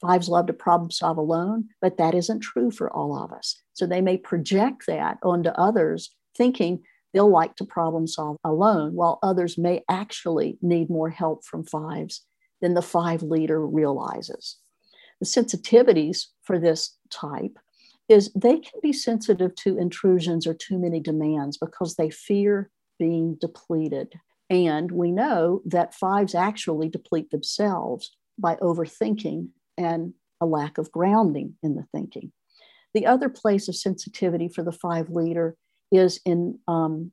Fives 0.00 0.28
love 0.28 0.46
to 0.46 0.52
problem 0.52 0.90
solve 0.90 1.18
alone, 1.18 1.68
but 1.80 1.98
that 1.98 2.14
isn't 2.14 2.40
true 2.40 2.70
for 2.70 2.90
all 2.90 3.16
of 3.16 3.32
us. 3.32 3.60
So 3.74 3.86
they 3.86 4.00
may 4.00 4.16
project 4.16 4.86
that 4.86 5.18
onto 5.22 5.50
others, 5.50 6.10
thinking 6.38 6.82
they'll 7.12 7.30
like 7.30 7.56
to 7.56 7.64
problem 7.64 8.06
solve 8.06 8.36
alone, 8.44 8.94
while 8.94 9.18
others 9.22 9.58
may 9.58 9.82
actually 9.90 10.58
need 10.62 10.88
more 10.88 11.10
help 11.10 11.44
from 11.44 11.64
fives 11.64 12.24
than 12.62 12.74
the 12.74 12.82
five 12.82 13.22
leader 13.22 13.66
realizes. 13.66 14.56
The 15.20 15.26
sensitivities 15.26 16.26
for 16.42 16.58
this 16.58 16.96
type 17.10 17.58
is 18.08 18.32
they 18.34 18.58
can 18.58 18.80
be 18.82 18.92
sensitive 18.92 19.54
to 19.56 19.78
intrusions 19.78 20.46
or 20.46 20.54
too 20.54 20.78
many 20.78 21.00
demands 21.00 21.58
because 21.58 21.96
they 21.96 22.10
fear 22.10 22.70
being 22.98 23.36
depleted. 23.40 24.14
And 24.48 24.90
we 24.90 25.10
know 25.10 25.60
that 25.66 25.94
fives 25.94 26.34
actually 26.34 26.88
deplete 26.88 27.30
themselves 27.30 28.16
by 28.38 28.56
overthinking 28.56 29.48
and 29.76 30.14
a 30.40 30.46
lack 30.46 30.78
of 30.78 30.90
grounding 30.90 31.56
in 31.62 31.74
the 31.74 31.84
thinking. 31.92 32.32
The 32.94 33.06
other 33.06 33.28
place 33.28 33.68
of 33.68 33.76
sensitivity 33.76 34.48
for 34.48 34.62
the 34.62 34.72
five 34.72 35.10
leader 35.10 35.56
is 35.90 36.20
in 36.24 36.58
um, 36.68 37.12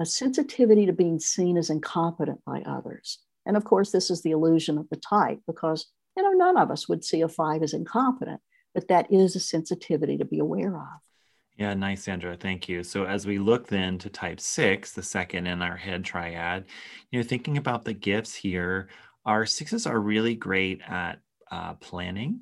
a 0.00 0.06
sensitivity 0.06 0.86
to 0.86 0.92
being 0.92 1.18
seen 1.18 1.56
as 1.56 1.70
incompetent 1.70 2.44
by 2.44 2.62
others. 2.62 3.18
And 3.46 3.56
of 3.56 3.64
course, 3.64 3.90
this 3.90 4.10
is 4.10 4.22
the 4.22 4.32
illusion 4.32 4.78
of 4.78 4.88
the 4.90 4.96
type 4.96 5.40
because 5.46 5.86
you 6.16 6.22
know 6.22 6.32
none 6.32 6.56
of 6.56 6.70
us 6.70 6.88
would 6.88 7.04
see 7.04 7.22
a 7.22 7.28
five 7.28 7.62
as 7.62 7.72
incompetent, 7.72 8.40
but 8.74 8.88
that 8.88 9.12
is 9.12 9.36
a 9.36 9.40
sensitivity 9.40 10.18
to 10.18 10.24
be 10.24 10.38
aware 10.38 10.76
of. 10.76 11.00
Yeah, 11.56 11.72
nice, 11.72 12.04
Sandra. 12.04 12.36
Thank 12.36 12.68
you. 12.68 12.82
So 12.82 13.04
as 13.04 13.26
we 13.26 13.38
look 13.38 13.66
then 13.66 13.96
to 13.98 14.10
type 14.10 14.40
six, 14.40 14.92
the 14.92 15.02
second 15.02 15.46
in 15.46 15.62
our 15.62 15.76
head 15.76 16.04
triad, 16.04 16.66
you 17.10 17.18
know, 17.18 17.26
thinking 17.26 17.56
about 17.56 17.84
the 17.84 17.94
gifts 17.94 18.34
here, 18.34 18.88
our 19.24 19.46
sixes 19.46 19.86
are 19.86 19.98
really 19.98 20.34
great 20.34 20.82
at 20.86 21.20
uh, 21.50 21.74
planning. 21.74 22.40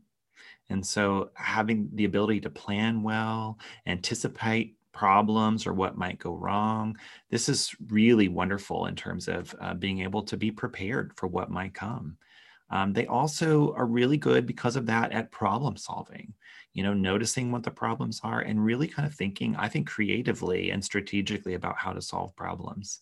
And 0.69 0.85
so 0.85 1.31
having 1.35 1.91
the 1.95 2.07
ability 2.07 2.41
to 2.41 2.51
plan 2.51 3.03
well, 3.03 3.59
anticipate 3.87 4.77
problems 4.95 5.67
or 5.67 5.75
what 5.75 5.99
might 5.99 6.19
go 6.19 6.35
wrong, 6.35 6.97
this 7.31 7.49
is 7.49 7.75
really 7.89 8.29
wonderful 8.29 8.87
in 8.87 8.97
terms 8.97 9.29
of 9.29 9.55
uh, 9.61 9.75
being 9.75 10.01
able 10.01 10.23
to 10.23 10.37
be 10.37 10.51
prepared 10.51 11.13
for 11.17 11.27
what 11.27 11.51
might 11.51 11.75
come. 11.75 12.17
Um, 12.71 12.93
they 12.93 13.07
also 13.07 13.75
are 13.75 13.87
really 13.87 14.17
good 14.17 14.47
because 14.47 14.77
of 14.77 14.87
that 14.87 15.13
at 15.13 15.31
problem 15.31 15.77
solving 15.77 16.33
you 16.75 16.83
know, 16.83 16.93
noticing 16.93 17.53
what 17.53 17.63
the 17.63 17.71
problems 17.71 18.21
are 18.25 18.41
and 18.41 18.63
really 18.63 18.89
kind 18.89 19.07
of 19.07 19.15
thinking, 19.15 19.55
I 19.57 19.69
think, 19.69 19.89
creatively 19.89 20.71
and 20.71 20.85
strategically 20.85 21.55
about 21.55 21.79
how 21.79 21.93
to 21.93 22.03
solve 22.03 22.37
problems. 22.37 23.01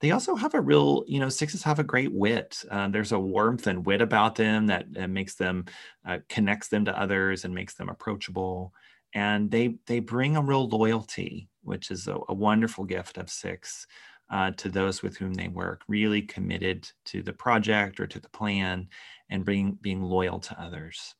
They 0.00 0.12
also 0.12 0.34
have 0.36 0.54
a 0.54 0.60
real, 0.60 1.04
you 1.06 1.20
know, 1.20 1.28
sixes 1.28 1.62
have 1.64 1.80
a 1.80 1.84
great 1.84 2.12
wit. 2.12 2.62
Uh, 2.70 2.88
there's 2.88 3.12
a 3.12 3.18
warmth 3.18 3.66
and 3.66 3.84
wit 3.84 4.00
about 4.00 4.36
them 4.36 4.68
that, 4.68 4.90
makes 5.10 5.34
them, 5.34 5.66
uh, 6.06 6.18
connects 6.28 6.68
them 6.68 6.86
to 6.86 6.98
others 6.98 7.44
and 7.44 7.54
makes 7.54 7.74
them 7.74 7.90
approachable. 7.90 8.72
And 9.14 9.50
they 9.50 9.78
they 9.86 10.00
bring 10.00 10.36
a 10.36 10.42
real 10.42 10.68
loyalty, 10.68 11.48
which 11.62 11.90
is 11.90 12.08
a, 12.08 12.18
a 12.28 12.34
wonderful 12.34 12.84
gift 12.84 13.18
of 13.18 13.30
six. 13.30 13.86
Uh, 14.30 14.50
to 14.50 14.68
those 14.68 15.02
with 15.02 15.16
whom 15.16 15.32
they 15.32 15.48
work, 15.48 15.80
really 15.88 16.20
committed 16.20 16.86
to 17.06 17.22
the 17.22 17.32
project 17.32 17.98
or 17.98 18.06
to 18.06 18.20
the 18.20 18.28
plan 18.28 18.86
and 19.30 19.42
being, 19.42 19.78
being 19.80 20.02
loyal 20.02 20.38
to 20.38 20.60
others 20.60 21.14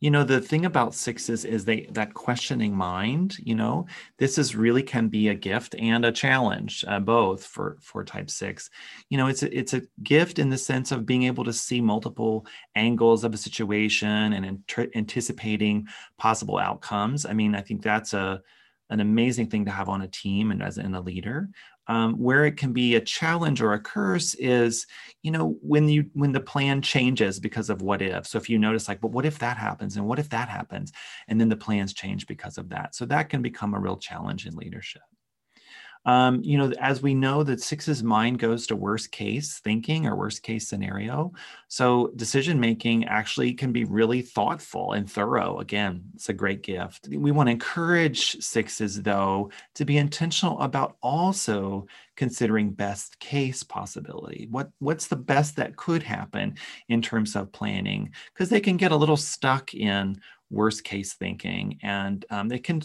you 0.00 0.10
know 0.10 0.24
the 0.24 0.40
thing 0.40 0.66
about 0.66 0.94
sixes 0.94 1.44
is 1.44 1.64
they 1.64 1.86
that 1.90 2.12
questioning 2.14 2.74
mind 2.74 3.36
you 3.38 3.54
know 3.54 3.86
this 4.18 4.36
is 4.36 4.54
really 4.54 4.82
can 4.82 5.08
be 5.08 5.28
a 5.28 5.34
gift 5.34 5.74
and 5.78 6.04
a 6.04 6.12
challenge 6.12 6.84
uh, 6.88 7.00
both 7.00 7.44
for 7.44 7.78
for 7.80 8.04
type 8.04 8.30
six. 8.30 8.68
You 9.08 9.18
know 9.18 9.26
it's 9.26 9.42
a, 9.42 9.58
it's 9.58 9.74
a 9.74 9.82
gift 10.02 10.38
in 10.38 10.50
the 10.50 10.58
sense 10.58 10.92
of 10.92 11.06
being 11.06 11.22
able 11.24 11.44
to 11.44 11.52
see 11.52 11.80
multiple 11.80 12.46
angles 12.74 13.24
of 13.24 13.32
a 13.32 13.38
situation 13.38 14.32
and 14.34 14.62
anticipating 14.94 15.86
possible 16.18 16.58
outcomes. 16.58 17.24
I 17.24 17.32
mean 17.32 17.54
i 17.54 17.60
think 17.60 17.82
that's 17.82 18.14
a 18.14 18.42
an 18.90 19.00
amazing 19.00 19.48
thing 19.48 19.64
to 19.64 19.70
have 19.70 19.88
on 19.88 20.02
a 20.02 20.08
team 20.08 20.52
and 20.52 20.62
as 20.62 20.78
in 20.78 20.94
a 20.94 21.00
leader 21.00 21.48
um, 21.88 22.14
where 22.14 22.44
it 22.44 22.56
can 22.56 22.72
be 22.72 22.94
a 22.94 23.00
challenge 23.00 23.60
or 23.60 23.72
a 23.72 23.80
curse 23.80 24.34
is 24.34 24.86
you 25.22 25.30
know 25.30 25.56
when 25.62 25.88
you 25.88 26.06
when 26.14 26.32
the 26.32 26.40
plan 26.40 26.82
changes 26.82 27.40
because 27.40 27.70
of 27.70 27.82
what 27.82 28.02
if. 28.02 28.26
So 28.26 28.38
if 28.38 28.48
you 28.48 28.58
notice 28.58 28.88
like 28.88 29.00
but 29.00 29.12
what 29.12 29.26
if 29.26 29.38
that 29.38 29.56
happens? 29.56 29.96
And 29.96 30.06
what 30.06 30.18
if 30.18 30.28
that 30.30 30.48
happens? 30.48 30.92
And 31.28 31.40
then 31.40 31.48
the 31.48 31.56
plans 31.56 31.92
change 31.92 32.26
because 32.26 32.58
of 32.58 32.68
that. 32.70 32.94
So 32.94 33.06
that 33.06 33.28
can 33.28 33.42
become 33.42 33.74
a 33.74 33.80
real 33.80 33.96
challenge 33.96 34.46
in 34.46 34.56
leadership 34.56 35.02
um, 36.06 36.40
you 36.44 36.56
know, 36.56 36.72
as 36.80 37.02
we 37.02 37.14
know 37.14 37.42
that 37.42 37.60
six's 37.60 38.02
mind 38.02 38.38
goes 38.38 38.66
to 38.68 38.76
worst 38.76 39.10
case 39.10 39.58
thinking 39.58 40.06
or 40.06 40.14
worst 40.14 40.44
case 40.44 40.68
scenario. 40.68 41.32
So 41.66 42.12
decision 42.14 42.60
making 42.60 43.06
actually 43.06 43.52
can 43.54 43.72
be 43.72 43.84
really 43.84 44.22
thoughtful 44.22 44.92
and 44.92 45.10
thorough. 45.10 45.58
Again, 45.58 46.04
it's 46.14 46.28
a 46.28 46.32
great 46.32 46.62
gift. 46.62 47.08
We 47.10 47.32
want 47.32 47.48
to 47.48 47.52
encourage 47.52 48.40
sixes 48.40 49.02
though 49.02 49.50
to 49.74 49.84
be 49.84 49.98
intentional 49.98 50.60
about 50.60 50.96
also 51.02 51.88
considering 52.14 52.70
best 52.70 53.18
case 53.18 53.64
possibility. 53.64 54.46
What 54.50 54.70
what's 54.78 55.08
the 55.08 55.16
best 55.16 55.56
that 55.56 55.76
could 55.76 56.04
happen 56.04 56.56
in 56.88 57.02
terms 57.02 57.34
of 57.34 57.52
planning? 57.52 58.12
Because 58.32 58.48
they 58.48 58.60
can 58.60 58.76
get 58.76 58.92
a 58.92 58.96
little 58.96 59.16
stuck 59.16 59.74
in 59.74 60.20
worst 60.50 60.84
case 60.84 61.14
thinking 61.14 61.78
and 61.82 62.24
um, 62.30 62.52
it 62.52 62.62
can 62.62 62.80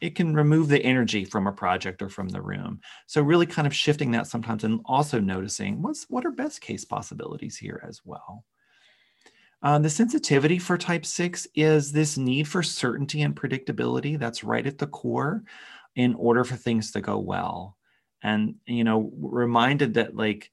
it 0.00 0.16
can 0.16 0.34
remove 0.34 0.68
the 0.68 0.82
energy 0.82 1.24
from 1.24 1.46
a 1.46 1.52
project 1.52 2.02
or 2.02 2.08
from 2.08 2.28
the 2.28 2.40
room. 2.40 2.80
So 3.06 3.22
really 3.22 3.46
kind 3.46 3.66
of 3.66 3.74
shifting 3.74 4.10
that 4.12 4.26
sometimes 4.26 4.64
and 4.64 4.80
also 4.84 5.20
noticing 5.20 5.82
what's 5.82 6.04
what 6.08 6.26
are 6.26 6.32
best 6.32 6.60
case 6.60 6.84
possibilities 6.84 7.56
here 7.56 7.82
as 7.86 8.00
well. 8.04 8.44
Uh, 9.62 9.78
the 9.78 9.90
sensitivity 9.90 10.58
for 10.58 10.76
type 10.76 11.06
6 11.06 11.46
is 11.54 11.92
this 11.92 12.18
need 12.18 12.46
for 12.46 12.62
certainty 12.62 13.22
and 13.22 13.34
predictability 13.34 14.18
that's 14.18 14.44
right 14.44 14.66
at 14.66 14.78
the 14.78 14.86
core 14.86 15.42
in 15.94 16.14
order 16.14 16.44
for 16.44 16.56
things 16.56 16.90
to 16.92 17.00
go 17.00 17.18
well. 17.18 17.76
And 18.22 18.56
you 18.66 18.82
know 18.82 19.12
reminded 19.16 19.94
that 19.94 20.16
like 20.16 20.50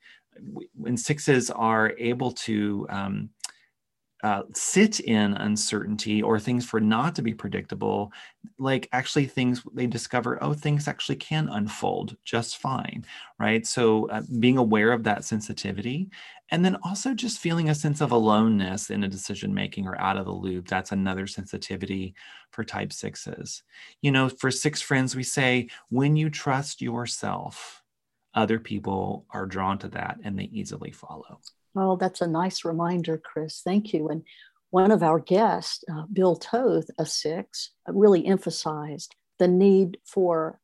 when 0.75 0.97
sixes 0.97 1.49
are 1.49 1.93
able 1.97 2.31
to 2.31 2.87
um, 2.89 3.29
uh, 4.23 4.43
sit 4.53 5.01
in 5.01 5.33
uncertainty 5.33 6.23
or 6.23 6.39
things 6.39 6.65
for 6.65 6.79
not 6.79 7.13
to 7.13 7.21
be 7.21 7.33
predictable, 7.33 8.11
like 8.57 8.87
actually 8.93 9.25
things 9.25 9.61
they 9.73 9.85
discover, 9.85 10.41
oh, 10.41 10.53
things 10.53 10.87
actually 10.87 11.17
can 11.17 11.49
unfold 11.49 12.15
just 12.23 12.57
fine, 12.57 13.05
right? 13.37 13.67
So 13.67 14.09
uh, 14.09 14.21
being 14.39 14.57
aware 14.57 14.93
of 14.93 15.03
that 15.03 15.25
sensitivity 15.25 16.09
and 16.51 16.63
then 16.63 16.77
also 16.83 17.13
just 17.13 17.39
feeling 17.39 17.69
a 17.69 17.75
sense 17.75 17.99
of 17.99 18.11
aloneness 18.11 18.89
in 18.89 19.03
a 19.03 19.09
decision 19.09 19.53
making 19.53 19.87
or 19.87 19.99
out 19.99 20.17
of 20.17 20.25
the 20.25 20.31
loop. 20.31 20.69
That's 20.69 20.93
another 20.93 21.27
sensitivity 21.27 22.15
for 22.51 22.63
type 22.63 22.93
sixes. 22.93 23.63
You 24.01 24.11
know, 24.11 24.29
for 24.29 24.51
six 24.51 24.81
friends, 24.81 25.17
we 25.17 25.23
say, 25.23 25.67
when 25.89 26.15
you 26.15 26.29
trust 26.29 26.81
yourself, 26.81 27.83
other 28.33 28.59
people 28.59 29.25
are 29.31 29.45
drawn 29.45 29.77
to 29.79 29.89
that 29.89 30.17
and 30.23 30.39
they 30.39 30.45
easily 30.45 30.91
follow. 30.91 31.39
Oh, 31.75 31.95
that's 31.95 32.21
a 32.21 32.27
nice 32.27 32.63
reminder, 32.65 33.21
Chris. 33.23 33.61
Thank 33.63 33.93
you. 33.93 34.09
And 34.09 34.23
one 34.69 34.91
of 34.91 35.03
our 35.03 35.19
guests, 35.19 35.83
uh, 35.91 36.03
Bill 36.11 36.35
Toth, 36.35 36.85
a 36.97 37.05
six, 37.05 37.71
really 37.87 38.25
emphasized 38.25 39.15
the 39.39 39.47
need 39.47 39.97
for 40.05 40.59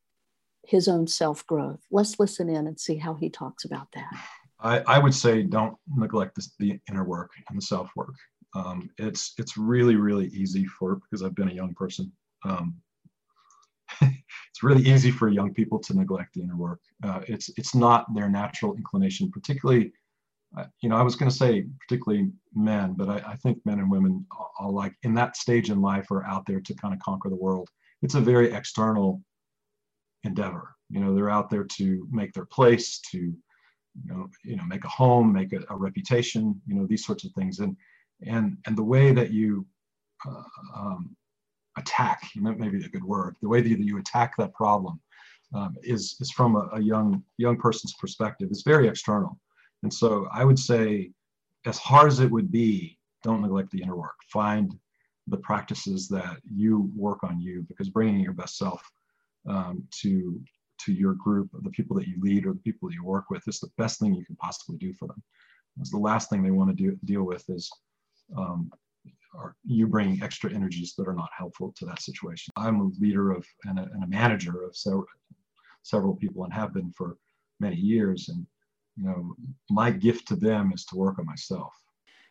his 0.65 0.87
own 0.87 1.07
self 1.07 1.45
growth. 1.47 1.81
Let's 1.91 2.19
listen 2.19 2.49
in 2.49 2.67
and 2.67 2.79
see 2.79 2.97
how 2.97 3.15
he 3.15 3.29
talks 3.29 3.65
about 3.65 3.87
that. 3.93 4.11
I, 4.61 4.79
I 4.79 4.99
would 4.99 5.13
say 5.13 5.43
don't 5.43 5.75
neglect 5.95 6.39
the 6.59 6.79
inner 6.89 7.03
work 7.03 7.31
and 7.49 7.57
the 7.57 7.61
self 7.61 7.89
work. 7.95 8.15
Um, 8.55 8.89
it's 8.97 9.33
it's 9.37 9.57
really 9.57 9.95
really 9.95 10.27
easy 10.27 10.65
for 10.65 10.95
because 10.95 11.23
I've 11.23 11.35
been 11.35 11.49
a 11.49 11.53
young 11.53 11.73
person. 11.75 12.11
Um, 12.43 12.75
it's 14.01 14.63
really 14.63 14.83
easy 14.83 15.11
for 15.11 15.29
young 15.29 15.53
people 15.53 15.79
to 15.79 15.93
neglect 15.93 16.33
the 16.33 16.41
inner 16.41 16.57
work. 16.57 16.81
Uh, 17.03 17.21
it's 17.27 17.49
it's 17.57 17.75
not 17.75 18.05
their 18.13 18.29
natural 18.29 18.75
inclination, 18.75 19.31
particularly 19.31 19.91
you 20.81 20.89
know, 20.89 20.95
I 20.95 21.03
was 21.03 21.15
going 21.15 21.29
to 21.29 21.35
say 21.35 21.65
particularly 21.87 22.31
men, 22.55 22.93
but 22.93 23.09
I, 23.09 23.31
I, 23.31 23.35
think 23.35 23.59
men 23.65 23.79
and 23.79 23.91
women 23.91 24.25
are 24.59 24.71
like 24.71 24.95
in 25.03 25.13
that 25.13 25.37
stage 25.37 25.69
in 25.69 25.81
life 25.81 26.09
are 26.11 26.25
out 26.25 26.45
there 26.47 26.59
to 26.59 26.73
kind 26.75 26.93
of 26.93 26.99
conquer 26.99 27.29
the 27.29 27.35
world. 27.35 27.69
It's 28.01 28.15
a 28.15 28.21
very 28.21 28.51
external 28.51 29.21
endeavor. 30.23 30.75
You 30.89 31.01
know, 31.01 31.13
they're 31.13 31.29
out 31.29 31.49
there 31.49 31.65
to 31.65 32.07
make 32.11 32.33
their 32.33 32.45
place, 32.45 32.99
to 33.11 33.17
you 33.17 33.33
know, 34.05 34.27
you 34.43 34.55
know, 34.55 34.65
make 34.65 34.85
a 34.85 34.89
home, 34.89 35.31
make 35.33 35.53
a, 35.53 35.59
a 35.69 35.75
reputation. 35.75 36.59
You 36.65 36.75
know, 36.75 36.87
these 36.87 37.05
sorts 37.05 37.25
of 37.25 37.31
things, 37.33 37.59
and 37.59 37.75
and 38.25 38.57
and 38.65 38.77
the 38.77 38.83
way 38.83 39.11
that 39.11 39.31
you 39.31 39.65
uh, 40.27 40.43
um, 40.75 41.15
attack, 41.77 42.21
maybe 42.35 42.83
a 42.83 42.89
good 42.89 43.03
word, 43.03 43.35
the 43.41 43.49
way 43.49 43.61
that 43.61 43.69
you 43.69 43.97
attack 43.99 44.33
that 44.37 44.53
problem 44.53 44.99
um, 45.53 45.75
is 45.83 46.15
is 46.19 46.31
from 46.31 46.55
a, 46.55 46.69
a 46.73 46.81
young 46.81 47.23
young 47.37 47.57
person's 47.57 47.93
perspective. 47.99 48.49
It's 48.49 48.63
very 48.63 48.87
external 48.87 49.37
and 49.83 49.93
so 49.93 50.27
I 50.31 50.43
would 50.43 50.59
say, 50.59 51.11
as 51.65 51.77
hard 51.77 52.07
as 52.07 52.19
it 52.19 52.31
would 52.31 52.51
be, 52.51 52.97
don't 53.23 53.41
neglect 53.41 53.71
the 53.71 53.81
inner 53.81 53.95
work. 53.95 54.15
Find 54.31 54.73
the 55.27 55.37
practices 55.37 56.07
that 56.09 56.37
you 56.49 56.91
work 56.95 57.23
on 57.23 57.39
you 57.39 57.65
because 57.67 57.89
bringing 57.89 58.21
your 58.21 58.33
best 58.33 58.57
self 58.57 58.81
um, 59.47 59.83
to 60.01 60.41
to 60.85 60.93
your 60.93 61.13
group, 61.13 61.49
the 61.61 61.69
people 61.71 61.95
that 61.97 62.07
you 62.07 62.15
lead 62.21 62.45
or 62.45 62.53
the 62.53 62.59
people 62.59 62.87
that 62.87 62.95
you 62.95 63.03
work 63.03 63.29
with, 63.29 63.45
is 63.47 63.59
the 63.59 63.69
best 63.77 63.99
thing 63.99 64.13
you 64.13 64.25
can 64.25 64.37
possibly 64.37 64.77
do 64.77 64.93
for 64.93 65.07
them. 65.09 65.21
Because 65.75 65.91
the 65.91 65.97
last 65.97 66.29
thing 66.29 66.41
they 66.41 66.51
want 66.51 66.69
to 66.69 66.75
do, 66.75 66.97
deal 67.03 67.23
with 67.23 67.43
is 67.49 67.69
um, 68.37 68.71
are 69.37 69.55
you 69.65 69.87
bringing 69.87 70.21
extra 70.23 70.53
energies 70.53 70.93
that 70.95 71.07
are 71.07 71.13
not 71.13 71.29
helpful 71.37 71.73
to 71.77 71.85
that 71.85 72.01
situation. 72.01 72.51
I'm 72.55 72.81
a 72.81 72.89
leader 72.99 73.31
of 73.31 73.45
and 73.65 73.79
a, 73.79 73.83
and 73.83 74.03
a 74.03 74.07
manager 74.07 74.63
of 74.63 74.75
several, 74.75 75.05
several 75.83 76.15
people 76.15 76.43
and 76.43 76.53
have 76.53 76.73
been 76.73 76.91
for 76.91 77.17
many 77.59 77.75
years. 77.75 78.29
And 78.29 78.45
you 78.95 79.05
know 79.05 79.35
my 79.69 79.91
gift 79.91 80.27
to 80.27 80.35
them 80.35 80.71
is 80.73 80.85
to 80.85 80.95
work 80.95 81.19
on 81.19 81.25
myself. 81.25 81.73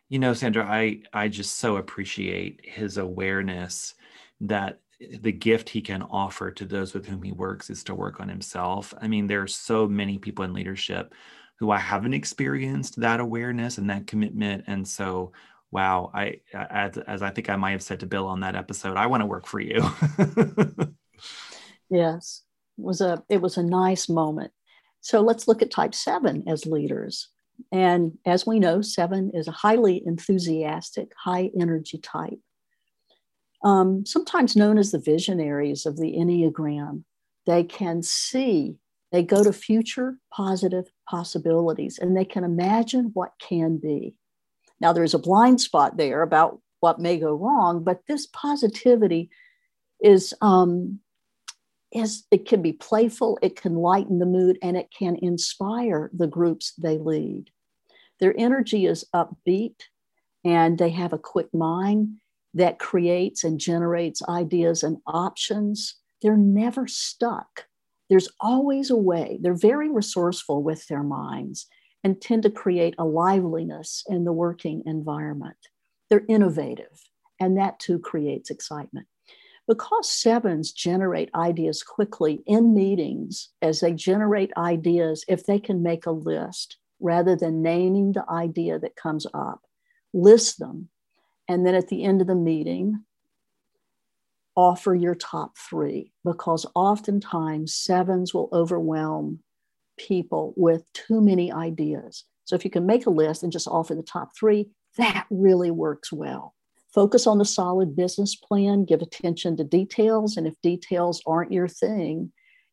You 0.09 0.19
know 0.19 0.33
sandra 0.33 0.65
i 0.65 1.01
i 1.13 1.27
just 1.27 1.57
so 1.57 1.77
appreciate 1.77 2.61
his 2.63 2.97
awareness 2.97 3.93
that 4.41 4.79
the 5.21 5.31
gift 5.31 5.69
he 5.69 5.81
can 5.81 6.01
offer 6.01 6.51
to 6.51 6.65
those 6.65 6.93
with 6.93 7.05
whom 7.05 7.21
he 7.23 7.31
works 7.31 7.69
is 7.69 7.83
to 7.85 7.95
work 7.95 8.19
on 8.19 8.27
himself. 8.27 8.93
I 9.01 9.07
mean 9.07 9.27
there 9.27 9.41
are 9.41 9.47
so 9.47 9.87
many 9.87 10.17
people 10.17 10.45
in 10.45 10.53
leadership 10.53 11.13
who 11.59 11.71
i 11.71 11.77
haven't 11.77 12.13
experienced 12.13 12.99
that 12.99 13.19
awareness 13.19 13.77
and 13.77 13.89
that 13.89 14.07
commitment. 14.07 14.63
And 14.67 14.87
so 14.87 15.31
wow 15.71 16.09
i 16.15 16.39
as, 16.53 16.97
as 16.97 17.21
i 17.21 17.29
think 17.29 17.47
i 17.47 17.55
might 17.55 17.71
have 17.71 17.83
said 17.83 17.99
to 17.99 18.07
bill 18.07 18.25
on 18.25 18.39
that 18.39 18.55
episode 18.55 18.97
i 18.97 19.05
want 19.05 19.21
to 19.21 19.27
work 19.27 19.45
for 19.45 19.59
you. 19.59 19.81
Yes. 21.89 22.43
It 22.77 22.83
was 22.83 23.01
a 23.01 23.23
it 23.29 23.41
was 23.41 23.57
a 23.57 23.63
nice 23.63 24.07
moment 24.07 24.51
so 25.01 25.21
let's 25.21 25.47
look 25.47 25.61
at 25.61 25.71
type 25.71 25.95
seven 25.95 26.43
as 26.47 26.65
leaders. 26.65 27.29
And 27.71 28.17
as 28.25 28.45
we 28.45 28.59
know, 28.59 28.81
seven 28.81 29.31
is 29.33 29.47
a 29.47 29.51
highly 29.51 30.01
enthusiastic, 30.05 31.11
high 31.17 31.51
energy 31.59 31.97
type. 31.97 32.39
Um, 33.63 34.05
sometimes 34.05 34.55
known 34.55 34.77
as 34.77 34.91
the 34.91 34.99
visionaries 34.99 35.85
of 35.85 35.97
the 35.97 36.13
Enneagram, 36.13 37.03
they 37.45 37.63
can 37.63 38.01
see, 38.01 38.77
they 39.11 39.23
go 39.23 39.43
to 39.43 39.51
future 39.51 40.17
positive 40.31 40.85
possibilities 41.09 41.99
and 41.99 42.15
they 42.15 42.25
can 42.25 42.43
imagine 42.43 43.11
what 43.13 43.33
can 43.39 43.77
be. 43.77 44.15
Now, 44.79 44.93
there's 44.93 45.13
a 45.13 45.19
blind 45.19 45.59
spot 45.59 45.97
there 45.97 46.21
about 46.21 46.61
what 46.79 46.99
may 46.99 47.17
go 47.17 47.33
wrong, 47.33 47.83
but 47.83 48.01
this 48.07 48.27
positivity 48.27 49.29
is 50.01 50.33
um, 50.41 50.99
is 51.91 52.25
it 52.31 52.47
can 52.47 52.61
be 52.61 52.73
playful, 52.73 53.39
it 53.41 53.59
can 53.59 53.75
lighten 53.75 54.19
the 54.19 54.25
mood, 54.25 54.57
and 54.61 54.77
it 54.77 54.89
can 54.97 55.17
inspire 55.21 56.09
the 56.13 56.27
groups 56.27 56.73
they 56.77 56.97
lead. 56.97 57.49
Their 58.19 58.35
energy 58.37 58.85
is 58.85 59.05
upbeat 59.15 59.75
and 60.43 60.77
they 60.77 60.89
have 60.89 61.13
a 61.13 61.17
quick 61.17 61.53
mind 61.53 62.15
that 62.53 62.79
creates 62.79 63.43
and 63.43 63.59
generates 63.59 64.21
ideas 64.27 64.83
and 64.83 64.97
options. 65.05 65.95
They're 66.21 66.37
never 66.37 66.87
stuck. 66.87 67.65
There's 68.09 68.29
always 68.41 68.89
a 68.89 68.95
way. 68.95 69.39
They're 69.41 69.53
very 69.53 69.89
resourceful 69.89 70.63
with 70.63 70.87
their 70.87 71.03
minds 71.03 71.67
and 72.03 72.19
tend 72.19 72.43
to 72.43 72.49
create 72.49 72.95
a 72.97 73.05
liveliness 73.05 74.03
in 74.07 74.23
the 74.23 74.33
working 74.33 74.83
environment. 74.85 75.57
They're 76.09 76.25
innovative, 76.27 77.03
and 77.39 77.57
that 77.57 77.79
too 77.79 77.99
creates 77.99 78.49
excitement. 78.49 79.07
Because 79.69 80.09
sevens 80.09 80.71
generate 80.71 81.29
ideas 81.35 81.83
quickly 81.83 82.41
in 82.47 82.73
meetings, 82.73 83.49
as 83.61 83.81
they 83.81 83.93
generate 83.93 84.51
ideas, 84.57 85.23
if 85.27 85.45
they 85.45 85.59
can 85.59 85.83
make 85.83 86.07
a 86.07 86.11
list 86.11 86.77
rather 86.99 87.35
than 87.35 87.61
naming 87.61 88.13
the 88.13 88.25
idea 88.31 88.79
that 88.79 88.95
comes 88.95 89.27
up, 89.31 89.61
list 90.11 90.57
them. 90.57 90.89
And 91.47 91.67
then 91.67 91.75
at 91.75 91.87
the 91.87 92.03
end 92.03 92.19
of 92.19 92.25
the 92.25 92.33
meeting, 92.33 93.03
offer 94.55 94.95
your 94.95 95.13
top 95.13 95.55
three 95.55 96.13
because 96.25 96.65
oftentimes 96.73 97.75
sevens 97.75 98.33
will 98.33 98.49
overwhelm 98.51 99.39
people 99.97 100.55
with 100.57 100.83
too 100.93 101.21
many 101.21 101.51
ideas. 101.51 102.25
So 102.43 102.55
if 102.55 102.65
you 102.65 102.71
can 102.71 102.87
make 102.87 103.05
a 103.05 103.11
list 103.11 103.43
and 103.43 103.51
just 103.51 103.67
offer 103.67 103.93
the 103.93 104.01
top 104.01 104.31
three, 104.35 104.71
that 104.97 105.27
really 105.29 105.69
works 105.69 106.11
well. 106.11 106.55
Focus 106.93 107.27
on 107.27 107.37
the 107.37 107.45
solid 107.45 107.95
business 107.95 108.35
plan, 108.35 108.85
give 108.85 109.01
attention 109.01 109.55
to 109.57 109.63
details. 109.63 110.37
And 110.37 110.47
if 110.47 110.55
details 110.63 111.21
aren't 111.27 111.51
your 111.51 111.67
thing, 111.67 112.31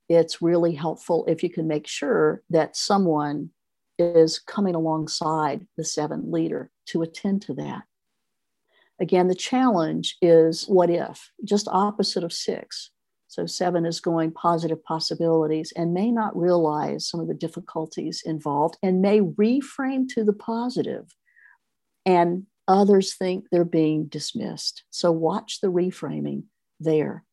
it's 0.09 0.41
really 0.41 0.75
helpful 0.75 1.25
if 1.27 1.43
you 1.43 1.51
can 1.51 1.67
make 1.67 1.87
sure 1.87 2.43
that 2.51 2.77
someone 2.77 3.51
is 3.99 4.39
coming 4.39 4.75
alongside 4.75 5.67
the 5.77 5.85
seven 5.85 6.31
leader 6.31 6.71
to 6.87 7.03
attend 7.03 7.43
to 7.43 7.55
that. 7.55 7.83
Again, 9.01 9.29
the 9.29 9.35
challenge 9.35 10.17
is 10.23 10.65
what 10.65 10.89
if, 10.89 11.31
just 11.45 11.69
opposite 11.69 12.25
of 12.25 12.33
six. 12.33 12.91
So, 13.29 13.45
seven 13.45 13.85
is 13.85 14.01
going 14.01 14.33
positive 14.33 14.83
possibilities 14.83 15.73
and 15.77 15.93
may 15.93 16.11
not 16.11 16.37
realize 16.37 17.07
some 17.07 17.21
of 17.21 17.29
the 17.29 17.35
difficulties 17.35 18.23
involved 18.25 18.79
and 18.83 19.03
may 19.03 19.21
reframe 19.21 20.09
to 20.15 20.25
the 20.25 20.33
positive 20.33 21.15
and 22.07 22.47
Others 22.69 23.15
think 23.15 23.47
they're 23.51 23.65
being 23.65 24.07
dismissed. 24.07 24.85
So 24.91 25.13
watch 25.13 25.61
the 25.61 25.69
reframing 25.69 26.45
there. 26.81 27.25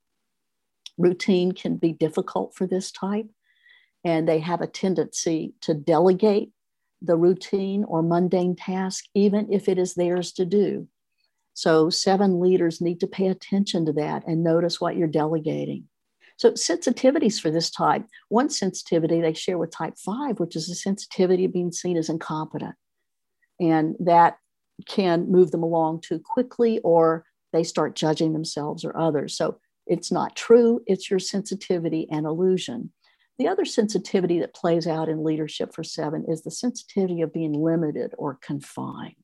Routine 0.98 1.52
can 1.54 1.78
be 1.78 1.92
difficult 1.92 2.54
for 2.56 2.68
this 2.68 2.92
type, 2.92 3.28
and 4.04 4.28
they 4.28 4.40
have 4.40 4.62
a 4.62 4.68
tendency 4.68 5.54
to 5.62 5.74
delegate 5.74 6.52
the 7.02 7.18
routine 7.18 7.84
or 7.84 8.02
mundane 8.02 8.56
task, 8.56 9.06
even 9.14 9.52
if 9.52 9.68
it 9.68 9.78
is 9.78 9.96
theirs 9.96 10.32
to 10.34 10.46
do. 10.46 10.88
So, 11.56 11.90
seven 11.90 12.40
leaders 12.40 12.82
need 12.82 13.00
to 13.02 13.08
pay 13.08 13.28
attention 13.28 13.86
to 13.86 13.94
that 13.94 14.24
and 14.26 14.44
notice 14.44 14.82
what 14.82 14.96
you're 14.96 15.08
delegating. 15.08 15.88
So, 16.38 16.52
sensitivities 16.52 17.40
for 17.40 17.52
this 17.52 17.70
type 17.70 18.06
one 18.30 18.50
sensitivity 18.50 19.22
they 19.22 19.34
share 19.34 19.58
with 19.58 19.72
type 19.72 19.96
five, 19.98 20.40
which 20.40 20.56
is 20.56 20.68
the 20.68 20.76
sensitivity 20.76 21.46
of 21.46 21.54
being 21.54 21.72
seen 21.72 21.98
as 21.98 22.10
incompetent. 22.10 22.76
And 23.60 23.96
that 24.00 24.38
can 24.88 25.32
move 25.32 25.52
them 25.52 25.64
along 25.64 26.02
too 26.02 26.20
quickly 26.20 26.80
or 26.84 27.26
they 27.52 27.64
start 27.64 27.96
judging 27.96 28.34
themselves 28.34 28.84
or 28.84 28.98
others. 28.98 29.38
So 29.38 29.60
it's 29.86 30.12
not 30.12 30.36
true, 30.36 30.82
it's 30.88 31.10
your 31.10 31.20
sensitivity 31.20 32.08
and 32.10 32.26
illusion. 32.26 32.92
The 33.38 33.48
other 33.48 33.66
sensitivity 33.66 34.40
that 34.40 34.54
plays 34.54 34.88
out 34.88 35.10
in 35.10 35.24
leadership 35.24 35.74
for 35.74 35.84
seven 35.84 36.26
is 36.28 36.44
the 36.44 36.52
sensitivity 36.52 37.22
of 37.22 37.34
being 37.34 37.54
limited 37.54 38.14
or 38.18 38.38
confined. 38.42 39.16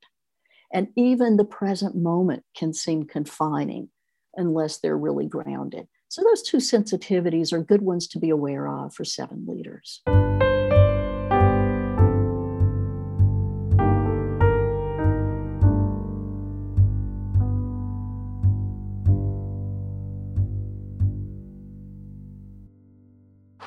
And 0.73 0.89
even 0.95 1.37
the 1.37 1.45
present 1.45 1.95
moment 1.95 2.43
can 2.55 2.73
seem 2.73 3.05
confining 3.05 3.89
unless 4.35 4.77
they're 4.77 4.97
really 4.97 5.27
grounded. 5.27 5.87
So, 6.09 6.23
those 6.23 6.41
two 6.41 6.57
sensitivities 6.57 7.53
are 7.53 7.61
good 7.61 7.83
ones 7.83 8.07
to 8.09 8.19
be 8.19 8.29
aware 8.29 8.67
of 8.67 8.93
for 8.93 9.05
seven 9.05 9.45
leaders. 9.47 10.01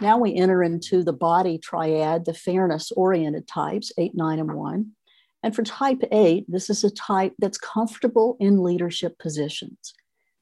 Now 0.03 0.19
we 0.19 0.35
enter 0.35 0.65
into 0.65 1.05
the 1.05 1.13
body 1.13 1.59
triad, 1.59 2.25
the 2.25 2.35
fairness 2.35 2.91
oriented 2.91 3.47
types, 3.47 3.93
eight, 3.99 4.17
nine, 4.17 4.41
and 4.41 4.53
one. 4.53 4.91
And 5.45 5.55
for 5.55 5.63
type 5.63 6.03
eight, 6.11 6.45
this 6.49 6.69
is 6.69 6.83
a 6.83 6.91
type 6.91 7.35
that's 7.39 7.57
comfortable 7.57 8.37
in 8.41 8.65
leadership 8.65 9.17
positions. 9.21 9.95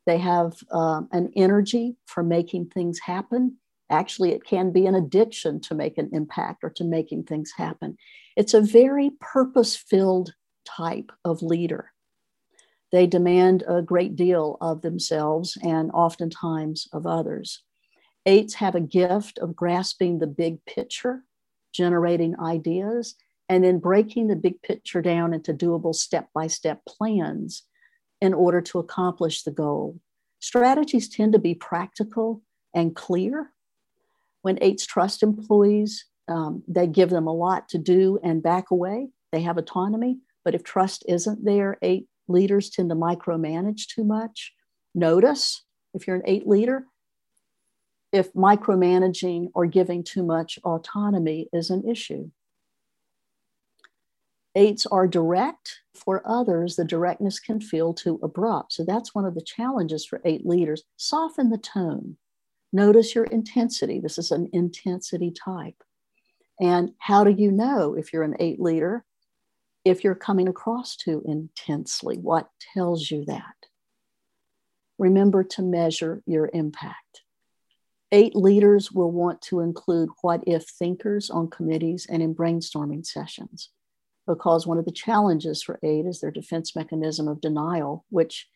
They 0.06 0.16
have 0.16 0.54
um, 0.72 1.08
an 1.12 1.30
energy 1.36 1.96
for 2.06 2.22
making 2.22 2.70
things 2.70 3.00
happen. 3.00 3.58
Actually, 3.90 4.32
it 4.32 4.44
can 4.44 4.72
be 4.72 4.86
an 4.86 4.94
addiction 4.94 5.60
to 5.60 5.74
make 5.74 5.98
an 5.98 6.08
impact 6.14 6.64
or 6.64 6.70
to 6.70 6.84
making 6.84 7.24
things 7.24 7.52
happen. 7.54 7.98
It's 8.38 8.54
a 8.54 8.62
very 8.62 9.10
purpose 9.20 9.76
filled 9.76 10.32
type 10.64 11.12
of 11.22 11.42
leader. 11.42 11.92
They 12.92 13.06
demand 13.06 13.62
a 13.68 13.82
great 13.82 14.16
deal 14.16 14.56
of 14.62 14.80
themselves 14.80 15.58
and 15.62 15.90
oftentimes 15.90 16.88
of 16.94 17.06
others. 17.06 17.62
Eights 18.26 18.54
have 18.54 18.74
a 18.74 18.80
gift 18.80 19.38
of 19.38 19.56
grasping 19.56 20.18
the 20.18 20.26
big 20.26 20.64
picture, 20.66 21.24
generating 21.72 22.38
ideas, 22.38 23.14
and 23.48 23.64
then 23.64 23.78
breaking 23.78 24.28
the 24.28 24.36
big 24.36 24.60
picture 24.62 25.02
down 25.02 25.34
into 25.34 25.52
doable 25.52 25.94
step 25.94 26.28
by 26.34 26.46
step 26.46 26.82
plans 26.86 27.64
in 28.20 28.34
order 28.34 28.60
to 28.60 28.78
accomplish 28.78 29.42
the 29.42 29.50
goal. 29.50 29.98
Strategies 30.38 31.08
tend 31.08 31.32
to 31.32 31.38
be 31.38 31.54
practical 31.54 32.42
and 32.74 32.94
clear. 32.94 33.50
When 34.42 34.58
eights 34.60 34.86
trust 34.86 35.22
employees, 35.22 36.06
um, 36.28 36.62
they 36.68 36.86
give 36.86 37.10
them 37.10 37.26
a 37.26 37.34
lot 37.34 37.68
to 37.70 37.78
do 37.78 38.18
and 38.22 38.42
back 38.42 38.70
away. 38.70 39.08
They 39.32 39.42
have 39.42 39.58
autonomy. 39.58 40.18
But 40.44 40.54
if 40.54 40.62
trust 40.62 41.04
isn't 41.08 41.44
there, 41.44 41.76
eight 41.82 42.06
leaders 42.28 42.70
tend 42.70 42.90
to 42.90 42.96
micromanage 42.96 43.86
too 43.88 44.04
much. 44.04 44.54
Notice 44.94 45.64
if 45.92 46.06
you're 46.06 46.16
an 46.16 46.22
eight 46.24 46.46
leader, 46.46 46.86
if 48.12 48.32
micromanaging 48.32 49.50
or 49.54 49.66
giving 49.66 50.02
too 50.02 50.22
much 50.22 50.58
autonomy 50.64 51.48
is 51.52 51.70
an 51.70 51.88
issue. 51.88 52.30
Eights 54.56 54.84
are 54.86 55.06
direct. 55.06 55.80
For 55.94 56.22
others, 56.24 56.76
the 56.76 56.84
directness 56.84 57.38
can 57.38 57.60
feel 57.60 57.94
too 57.94 58.18
abrupt. 58.22 58.72
So 58.72 58.84
that's 58.84 59.14
one 59.14 59.24
of 59.24 59.34
the 59.34 59.42
challenges 59.42 60.04
for 60.04 60.20
eight 60.24 60.44
leaders. 60.44 60.82
Soften 60.96 61.50
the 61.50 61.58
tone. 61.58 62.16
Notice 62.72 63.14
your 63.14 63.24
intensity. 63.24 64.00
This 64.00 64.18
is 64.18 64.30
an 64.30 64.48
intensity 64.52 65.30
type. 65.32 65.82
And 66.60 66.92
how 66.98 67.24
do 67.24 67.30
you 67.30 67.52
know 67.52 67.94
if 67.94 68.12
you're 68.12 68.22
an 68.22 68.36
eight 68.40 68.60
leader? 68.60 69.04
If 69.84 70.04
you're 70.04 70.14
coming 70.14 70.48
across 70.48 70.96
too 70.96 71.22
intensely, 71.24 72.16
what 72.16 72.50
tells 72.74 73.10
you 73.10 73.24
that? 73.26 73.54
Remember 74.98 75.42
to 75.44 75.62
measure 75.62 76.22
your 76.26 76.50
impact. 76.52 77.22
Eight 78.12 78.34
leaders 78.34 78.90
will 78.90 79.12
want 79.12 79.40
to 79.42 79.60
include 79.60 80.08
what 80.22 80.42
if 80.46 80.64
thinkers 80.68 81.30
on 81.30 81.48
committees 81.48 82.06
and 82.10 82.22
in 82.22 82.34
brainstorming 82.34 83.06
sessions 83.06 83.70
because 84.30 84.66
one 84.66 84.78
of 84.78 84.84
the 84.84 84.92
challenges 84.92 85.62
for 85.62 85.78
eight 85.82 86.06
is 86.06 86.20
their 86.20 86.30
defense 86.30 86.76
mechanism 86.76 87.28
of 87.28 87.40
denial, 87.40 88.04
which 88.10 88.48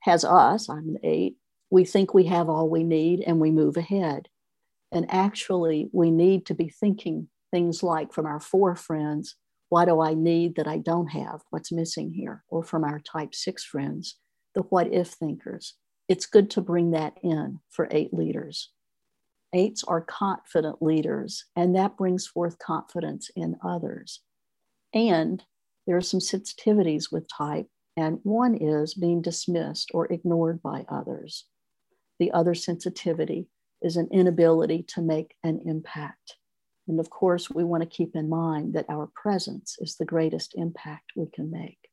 has 0.00 0.24
us, 0.24 0.68
I'm 0.68 0.88
an 0.88 0.98
eight, 1.02 1.36
we 1.70 1.84
think 1.84 2.12
we 2.14 2.24
have 2.24 2.48
all 2.48 2.68
we 2.68 2.84
need 2.84 3.20
and 3.20 3.40
we 3.40 3.50
move 3.50 3.76
ahead. 3.76 4.28
And 4.90 5.06
actually, 5.10 5.90
we 5.92 6.10
need 6.10 6.46
to 6.46 6.54
be 6.54 6.68
thinking 6.68 7.28
things 7.50 7.82
like 7.82 8.12
from 8.12 8.26
our 8.26 8.40
four 8.40 8.74
friends, 8.74 9.36
what 9.68 9.84
do 9.84 10.00
I 10.00 10.14
need 10.14 10.56
that 10.56 10.66
I 10.66 10.78
don't 10.78 11.08
have? 11.08 11.42
What's 11.50 11.70
missing 11.70 12.12
here? 12.12 12.42
Or 12.48 12.62
from 12.62 12.84
our 12.84 12.98
type 12.98 13.34
six 13.34 13.64
friends, 13.64 14.16
the 14.54 14.62
what 14.62 14.92
if 14.92 15.08
thinkers. 15.08 15.74
It's 16.08 16.26
good 16.26 16.50
to 16.52 16.62
bring 16.62 16.92
that 16.92 17.14
in 17.22 17.60
for 17.70 17.88
eight 17.90 18.14
leaders. 18.14 18.70
Eights 19.52 19.84
are 19.84 20.00
confident 20.00 20.82
leaders, 20.82 21.44
and 21.54 21.76
that 21.76 21.96
brings 21.96 22.26
forth 22.26 22.58
confidence 22.58 23.30
in 23.36 23.56
others. 23.62 24.20
And 24.94 25.44
there 25.86 25.96
are 25.96 26.02
some 26.02 26.20
sensitivities 26.20 27.12
with 27.12 27.28
type, 27.28 27.66
and 27.96 28.20
one 28.22 28.54
is 28.54 28.94
being 28.94 29.22
dismissed 29.22 29.90
or 29.92 30.10
ignored 30.12 30.62
by 30.62 30.84
others. 30.88 31.44
The 32.18 32.32
other 32.32 32.54
sensitivity 32.54 33.48
is 33.82 33.96
an 33.96 34.08
inability 34.10 34.84
to 34.88 35.02
make 35.02 35.34
an 35.44 35.60
impact. 35.66 36.36
And 36.88 36.98
of 37.00 37.10
course, 37.10 37.50
we 37.50 37.64
want 37.64 37.82
to 37.82 37.88
keep 37.88 38.16
in 38.16 38.28
mind 38.28 38.74
that 38.74 38.86
our 38.88 39.10
presence 39.14 39.76
is 39.78 39.96
the 39.96 40.04
greatest 40.04 40.54
impact 40.56 41.12
we 41.16 41.26
can 41.32 41.50
make. 41.50 41.87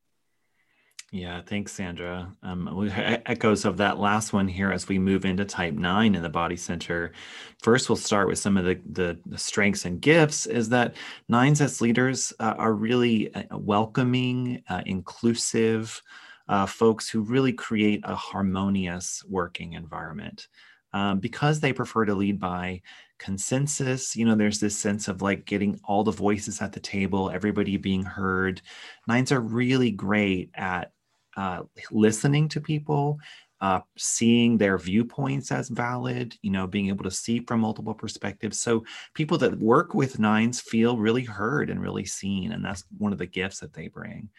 Yeah, 1.11 1.41
thanks, 1.41 1.71
Sandra. 1.71 2.35
Um, 2.43 2.89
echoes 3.25 3.63
of 3.63 3.77
that 3.77 3.99
last 3.99 4.33
one 4.33 4.49
here 4.49 4.71
as 4.71 4.89
we 4.89 4.99
move 4.99 5.23
into 5.23 5.45
type 5.45 5.73
nine 5.73 6.13
in 6.13 6.21
the 6.21 6.29
body 6.29 6.57
center. 6.57 7.13
First, 7.61 7.87
we'll 7.87 7.95
start 7.95 8.27
with 8.27 8.37
some 8.39 8.57
of 8.57 8.65
the, 8.65 8.81
the, 8.91 9.17
the 9.25 9.37
strengths 9.37 9.85
and 9.85 10.01
gifts 10.01 10.45
is 10.45 10.67
that 10.69 10.95
nines 11.29 11.61
as 11.61 11.79
leaders 11.79 12.33
uh, 12.41 12.55
are 12.57 12.73
really 12.73 13.33
uh, 13.33 13.57
welcoming, 13.57 14.61
uh, 14.67 14.81
inclusive 14.85 16.01
uh, 16.49 16.65
folks 16.65 17.07
who 17.07 17.21
really 17.21 17.53
create 17.53 18.01
a 18.03 18.15
harmonious 18.15 19.23
working 19.29 19.73
environment. 19.73 20.47
Um, 20.91 21.19
because 21.19 21.59
they 21.59 21.73
prefer 21.73 22.05
to 22.05 22.15
lead 22.15 22.39
by 22.39 22.81
consensus. 23.19 24.15
You 24.15 24.25
know, 24.25 24.35
there's 24.35 24.61
this 24.61 24.77
sense 24.77 25.09
of 25.09 25.21
like 25.21 25.45
getting 25.45 25.77
all 25.83 26.05
the 26.05 26.11
voices 26.11 26.61
at 26.61 26.71
the 26.71 26.79
table, 26.79 27.29
everybody 27.29 27.75
being 27.75 28.03
heard. 28.03 28.61
Nines 29.05 29.33
are 29.33 29.41
really 29.41 29.91
great 29.91 30.51
at 30.55 30.93
uh, 31.35 31.63
listening 31.91 32.47
to 32.49 32.61
people, 32.61 33.19
uh, 33.61 33.79
seeing 33.97 34.57
their 34.57 34.77
viewpoints 34.77 35.51
as 35.51 35.69
valid, 35.69 36.35
you 36.41 36.51
know, 36.51 36.67
being 36.67 36.87
able 36.87 37.03
to 37.03 37.11
see 37.11 37.39
from 37.39 37.61
multiple 37.61 37.93
perspectives. 37.93 38.59
So 38.59 38.83
people 39.13 39.37
that 39.39 39.57
work 39.59 39.93
with 39.93 40.19
nines 40.19 40.61
feel 40.61 40.97
really 40.97 41.23
heard 41.23 41.69
and 41.69 41.81
really 41.81 42.05
seen. 42.05 42.51
And 42.51 42.63
that's 42.63 42.83
one 42.97 43.13
of 43.13 43.19
the 43.19 43.25
gifts 43.25 43.59
that 43.59 43.73
they 43.73 43.87
bring. 43.87 44.29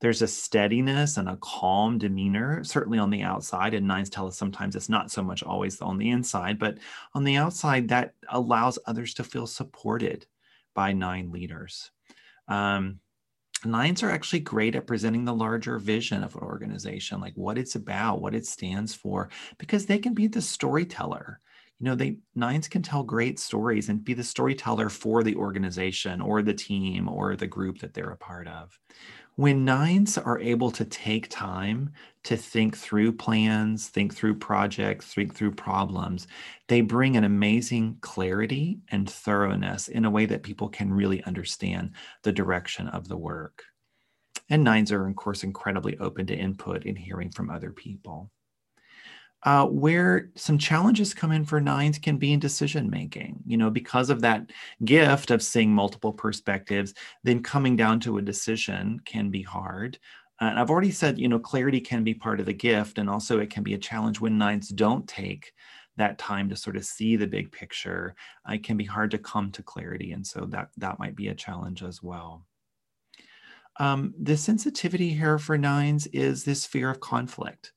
There's 0.00 0.22
a 0.22 0.28
steadiness 0.28 1.16
and 1.16 1.28
a 1.28 1.38
calm 1.40 1.98
demeanor, 1.98 2.62
certainly 2.62 2.98
on 2.98 3.10
the 3.10 3.22
outside. 3.22 3.74
And 3.74 3.86
nines 3.86 4.10
tell 4.10 4.26
us 4.26 4.36
sometimes 4.36 4.76
it's 4.76 4.88
not 4.88 5.10
so 5.10 5.22
much 5.22 5.42
always 5.42 5.80
on 5.80 5.98
the 5.98 6.10
inside, 6.10 6.58
but 6.58 6.78
on 7.14 7.24
the 7.24 7.36
outside, 7.36 7.88
that 7.88 8.14
allows 8.28 8.78
others 8.86 9.14
to 9.14 9.24
feel 9.24 9.46
supported 9.46 10.26
by 10.74 10.92
nine 10.92 11.30
leaders. 11.32 11.90
Um, 12.48 13.00
nines 13.64 14.02
are 14.02 14.10
actually 14.10 14.40
great 14.40 14.74
at 14.74 14.86
presenting 14.86 15.24
the 15.24 15.34
larger 15.34 15.78
vision 15.78 16.22
of 16.22 16.34
an 16.34 16.42
organization, 16.42 17.20
like 17.20 17.34
what 17.34 17.58
it's 17.58 17.74
about, 17.74 18.20
what 18.20 18.34
it 18.34 18.46
stands 18.46 18.94
for, 18.94 19.28
because 19.58 19.86
they 19.86 19.98
can 19.98 20.14
be 20.14 20.26
the 20.26 20.42
storyteller. 20.42 21.40
You 21.80 21.86
know, 21.86 21.94
they 21.94 22.18
nines 22.34 22.68
can 22.68 22.82
tell 22.82 23.02
great 23.02 23.38
stories 23.38 23.88
and 23.88 24.04
be 24.04 24.14
the 24.14 24.24
storyteller 24.24 24.88
for 24.88 25.22
the 25.22 25.34
organization 25.34 26.20
or 26.20 26.40
the 26.40 26.54
team 26.54 27.08
or 27.08 27.36
the 27.36 27.46
group 27.46 27.78
that 27.80 27.94
they're 27.94 28.10
a 28.10 28.16
part 28.16 28.46
of. 28.46 28.78
When 29.36 29.64
nines 29.64 30.16
are 30.16 30.38
able 30.38 30.70
to 30.72 30.84
take 30.84 31.28
time 31.28 31.90
to 32.24 32.36
think 32.36 32.76
through 32.76 33.12
plans, 33.12 33.88
think 33.88 34.14
through 34.14 34.34
projects, 34.34 35.12
think 35.12 35.34
through 35.34 35.52
problems, 35.52 36.26
they 36.68 36.80
bring 36.80 37.16
an 37.16 37.24
amazing 37.24 37.98
clarity 38.00 38.80
and 38.88 39.08
thoroughness 39.08 39.88
in 39.88 40.04
a 40.04 40.10
way 40.10 40.26
that 40.26 40.42
people 40.42 40.68
can 40.68 40.92
really 40.92 41.22
understand 41.24 41.92
the 42.22 42.32
direction 42.32 42.88
of 42.88 43.08
the 43.08 43.16
work. 43.16 43.62
And 44.50 44.64
nines 44.64 44.90
are, 44.90 45.06
of 45.06 45.16
course, 45.16 45.44
incredibly 45.44 45.98
open 45.98 46.26
to 46.26 46.36
input 46.36 46.84
and 46.84 46.98
hearing 46.98 47.30
from 47.30 47.50
other 47.50 47.70
people. 47.70 48.30
Uh, 49.44 49.66
where 49.66 50.30
some 50.36 50.56
challenges 50.56 51.12
come 51.12 51.30
in 51.30 51.44
for 51.44 51.60
nines 51.60 51.98
can 51.98 52.16
be 52.16 52.32
in 52.32 52.40
decision 52.40 52.88
making. 52.88 53.38
You 53.46 53.58
know, 53.58 53.70
because 53.70 54.08
of 54.08 54.22
that 54.22 54.50
gift 54.84 55.30
of 55.30 55.42
seeing 55.42 55.70
multiple 55.70 56.14
perspectives, 56.14 56.94
then 57.24 57.42
coming 57.42 57.76
down 57.76 58.00
to 58.00 58.16
a 58.16 58.22
decision 58.22 59.00
can 59.04 59.30
be 59.30 59.42
hard. 59.42 59.98
And 60.40 60.58
I've 60.58 60.70
already 60.70 60.90
said, 60.90 61.18
you 61.18 61.28
know, 61.28 61.38
clarity 61.38 61.80
can 61.80 62.02
be 62.02 62.14
part 62.14 62.40
of 62.40 62.46
the 62.46 62.52
gift, 62.54 62.98
and 62.98 63.08
also 63.08 63.38
it 63.38 63.50
can 63.50 63.62
be 63.62 63.74
a 63.74 63.78
challenge 63.78 64.18
when 64.20 64.38
nines 64.38 64.68
don't 64.70 65.06
take 65.06 65.52
that 65.96 66.18
time 66.18 66.48
to 66.48 66.56
sort 66.56 66.76
of 66.76 66.84
see 66.84 67.14
the 67.14 67.26
big 67.26 67.52
picture. 67.52 68.14
Uh, 68.48 68.54
it 68.54 68.64
can 68.64 68.76
be 68.76 68.84
hard 68.84 69.10
to 69.12 69.18
come 69.18 69.50
to 69.52 69.62
clarity, 69.62 70.12
and 70.12 70.26
so 70.26 70.46
that 70.46 70.70
that 70.78 70.98
might 70.98 71.14
be 71.14 71.28
a 71.28 71.34
challenge 71.34 71.82
as 71.82 72.02
well. 72.02 72.46
Um, 73.78 74.14
the 74.20 74.36
sensitivity 74.36 75.10
here 75.10 75.38
for 75.38 75.58
nines 75.58 76.06
is 76.08 76.44
this 76.44 76.64
fear 76.66 76.90
of 76.90 77.00
conflict. 77.00 77.72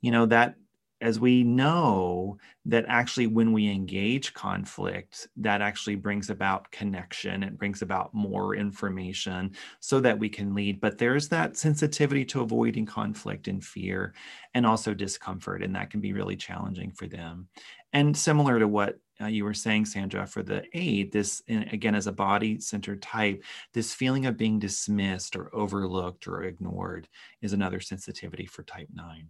You 0.00 0.12
know 0.12 0.26
that 0.26 0.54
as 1.00 1.20
we 1.20 1.44
know 1.44 2.38
that 2.64 2.84
actually 2.88 3.26
when 3.26 3.52
we 3.52 3.70
engage 3.70 4.34
conflict 4.34 5.28
that 5.36 5.62
actually 5.62 5.94
brings 5.94 6.28
about 6.28 6.70
connection 6.72 7.42
it 7.42 7.56
brings 7.56 7.82
about 7.82 8.12
more 8.12 8.56
information 8.56 9.52
so 9.80 10.00
that 10.00 10.18
we 10.18 10.28
can 10.28 10.54
lead. 10.54 10.80
But 10.80 10.98
there's 10.98 11.28
that 11.28 11.56
sensitivity 11.56 12.24
to 12.26 12.40
avoiding 12.40 12.86
conflict 12.86 13.48
and 13.48 13.64
fear 13.64 14.14
and 14.54 14.66
also 14.66 14.92
discomfort 14.94 15.62
and 15.62 15.74
that 15.76 15.90
can 15.90 16.00
be 16.00 16.12
really 16.12 16.36
challenging 16.36 16.90
for 16.90 17.06
them. 17.06 17.48
And 17.92 18.16
similar 18.16 18.58
to 18.58 18.68
what 18.68 18.98
uh, 19.20 19.26
you 19.26 19.44
were 19.44 19.54
saying 19.54 19.84
sandra 19.84 20.26
for 20.26 20.42
the 20.42 20.62
aid 20.74 21.10
this 21.10 21.42
again 21.48 21.94
as 21.94 22.06
a 22.06 22.12
body 22.12 22.60
centered 22.60 23.02
type 23.02 23.42
this 23.74 23.92
feeling 23.92 24.26
of 24.26 24.36
being 24.36 24.60
dismissed 24.60 25.34
or 25.34 25.52
overlooked 25.54 26.28
or 26.28 26.44
ignored 26.44 27.08
is 27.42 27.52
another 27.52 27.80
sensitivity 27.80 28.46
for 28.46 28.62
type 28.62 28.88
9 28.94 29.28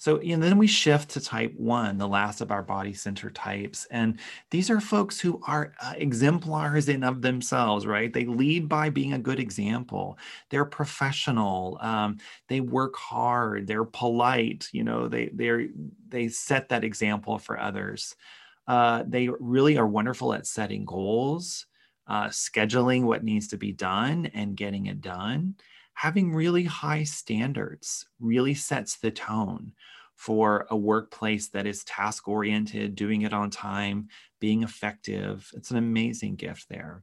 so, 0.00 0.16
and 0.18 0.42
then 0.42 0.56
we 0.56 0.66
shift 0.66 1.10
to 1.10 1.20
type 1.20 1.52
one, 1.58 1.98
the 1.98 2.08
last 2.08 2.40
of 2.40 2.50
our 2.50 2.62
body 2.62 2.94
center 2.94 3.28
types. 3.28 3.86
And 3.90 4.18
these 4.50 4.70
are 4.70 4.80
folks 4.80 5.20
who 5.20 5.42
are 5.46 5.74
uh, 5.78 5.92
exemplars 5.98 6.88
in 6.88 7.04
of 7.04 7.20
themselves, 7.20 7.86
right? 7.86 8.10
They 8.10 8.24
lead 8.24 8.66
by 8.66 8.88
being 8.88 9.12
a 9.12 9.18
good 9.18 9.38
example. 9.38 10.16
They're 10.48 10.64
professional. 10.64 11.76
Um, 11.82 12.16
they 12.48 12.60
work 12.62 12.96
hard. 12.96 13.66
They're 13.66 13.84
polite. 13.84 14.70
You 14.72 14.84
know, 14.84 15.06
they 15.06 15.26
they 15.34 15.68
they 16.08 16.28
set 16.28 16.70
that 16.70 16.82
example 16.82 17.38
for 17.38 17.60
others. 17.60 18.16
Uh, 18.66 19.04
they 19.06 19.28
really 19.38 19.76
are 19.76 19.86
wonderful 19.86 20.32
at 20.32 20.46
setting 20.46 20.86
goals, 20.86 21.66
uh, 22.06 22.28
scheduling 22.28 23.02
what 23.04 23.24
needs 23.24 23.48
to 23.48 23.58
be 23.58 23.72
done, 23.72 24.26
and 24.32 24.56
getting 24.56 24.86
it 24.86 25.02
done 25.02 25.56
having 26.00 26.32
really 26.32 26.64
high 26.64 27.02
standards 27.02 28.06
really 28.20 28.54
sets 28.54 28.96
the 28.96 29.10
tone 29.10 29.70
for 30.16 30.66
a 30.70 30.76
workplace 30.76 31.48
that 31.48 31.66
is 31.66 31.84
task 31.84 32.26
oriented, 32.26 32.94
doing 32.94 33.20
it 33.20 33.34
on 33.34 33.50
time, 33.50 34.08
being 34.40 34.62
effective. 34.62 35.50
It's 35.54 35.70
an 35.70 35.76
amazing 35.76 36.36
gift 36.36 36.70
there. 36.70 37.02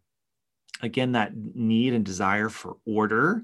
Again, 0.82 1.12
that 1.12 1.32
need 1.36 1.94
and 1.94 2.04
desire 2.04 2.50
for 2.50 2.78
order 2.88 3.44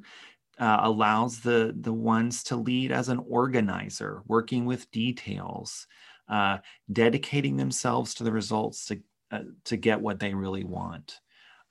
uh, 0.58 0.80
allows 0.82 1.42
the, 1.42 1.76
the 1.82 1.94
ones 1.94 2.42
to 2.46 2.56
lead 2.56 2.92
as 2.92 3.10
an 3.10 3.24
organizer, 3.30 4.24
working 4.26 4.66
with 4.66 4.90
details, 4.90 5.86
uh, 6.30 6.58
dedicating 6.92 7.58
themselves 7.58 8.16
to 8.16 8.24
the 8.24 8.32
results 8.32 8.88
to, 8.88 9.00
uh, 9.30 9.44
to 9.66 9.78
get 9.78 10.02
what 10.02 10.20
they 10.20 10.34
really 10.34 10.64
want. 10.64 11.20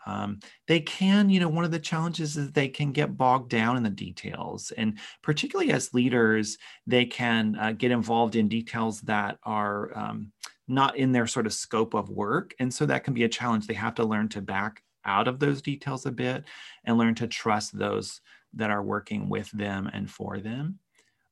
Um, 0.06 0.40
they 0.66 0.80
can, 0.80 1.30
you 1.30 1.40
know, 1.40 1.48
one 1.48 1.64
of 1.64 1.70
the 1.70 1.78
challenges 1.78 2.36
is 2.36 2.52
they 2.52 2.68
can 2.68 2.92
get 2.92 3.16
bogged 3.16 3.50
down 3.50 3.76
in 3.76 3.82
the 3.82 3.90
details. 3.90 4.72
And 4.76 4.98
particularly 5.22 5.72
as 5.72 5.94
leaders, 5.94 6.58
they 6.86 7.04
can 7.04 7.56
uh, 7.56 7.72
get 7.72 7.90
involved 7.90 8.36
in 8.36 8.48
details 8.48 9.00
that 9.02 9.38
are 9.44 9.96
um, 9.96 10.32
not 10.68 10.96
in 10.96 11.12
their 11.12 11.26
sort 11.26 11.46
of 11.46 11.52
scope 11.52 11.94
of 11.94 12.08
work. 12.08 12.54
And 12.58 12.72
so 12.72 12.86
that 12.86 13.04
can 13.04 13.14
be 13.14 13.24
a 13.24 13.28
challenge. 13.28 13.66
They 13.66 13.74
have 13.74 13.94
to 13.96 14.04
learn 14.04 14.28
to 14.30 14.40
back 14.40 14.82
out 15.04 15.28
of 15.28 15.38
those 15.38 15.62
details 15.62 16.06
a 16.06 16.12
bit 16.12 16.44
and 16.84 16.98
learn 16.98 17.14
to 17.16 17.26
trust 17.26 17.76
those 17.76 18.20
that 18.54 18.70
are 18.70 18.82
working 18.82 19.28
with 19.28 19.50
them 19.50 19.90
and 19.92 20.10
for 20.10 20.38
them. 20.38 20.78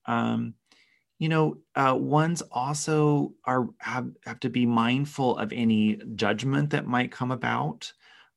Um, 0.06 0.54
you 1.18 1.28
know, 1.28 1.58
uh, 1.76 1.94
ones 1.94 2.42
also 2.50 3.34
are 3.44 3.68
have, 3.78 4.08
have 4.24 4.40
to 4.40 4.48
be 4.48 4.64
mindful 4.64 5.36
of 5.36 5.52
any 5.52 6.00
judgment 6.14 6.70
that 6.70 6.86
might 6.86 7.12
come 7.12 7.30
about 7.30 7.92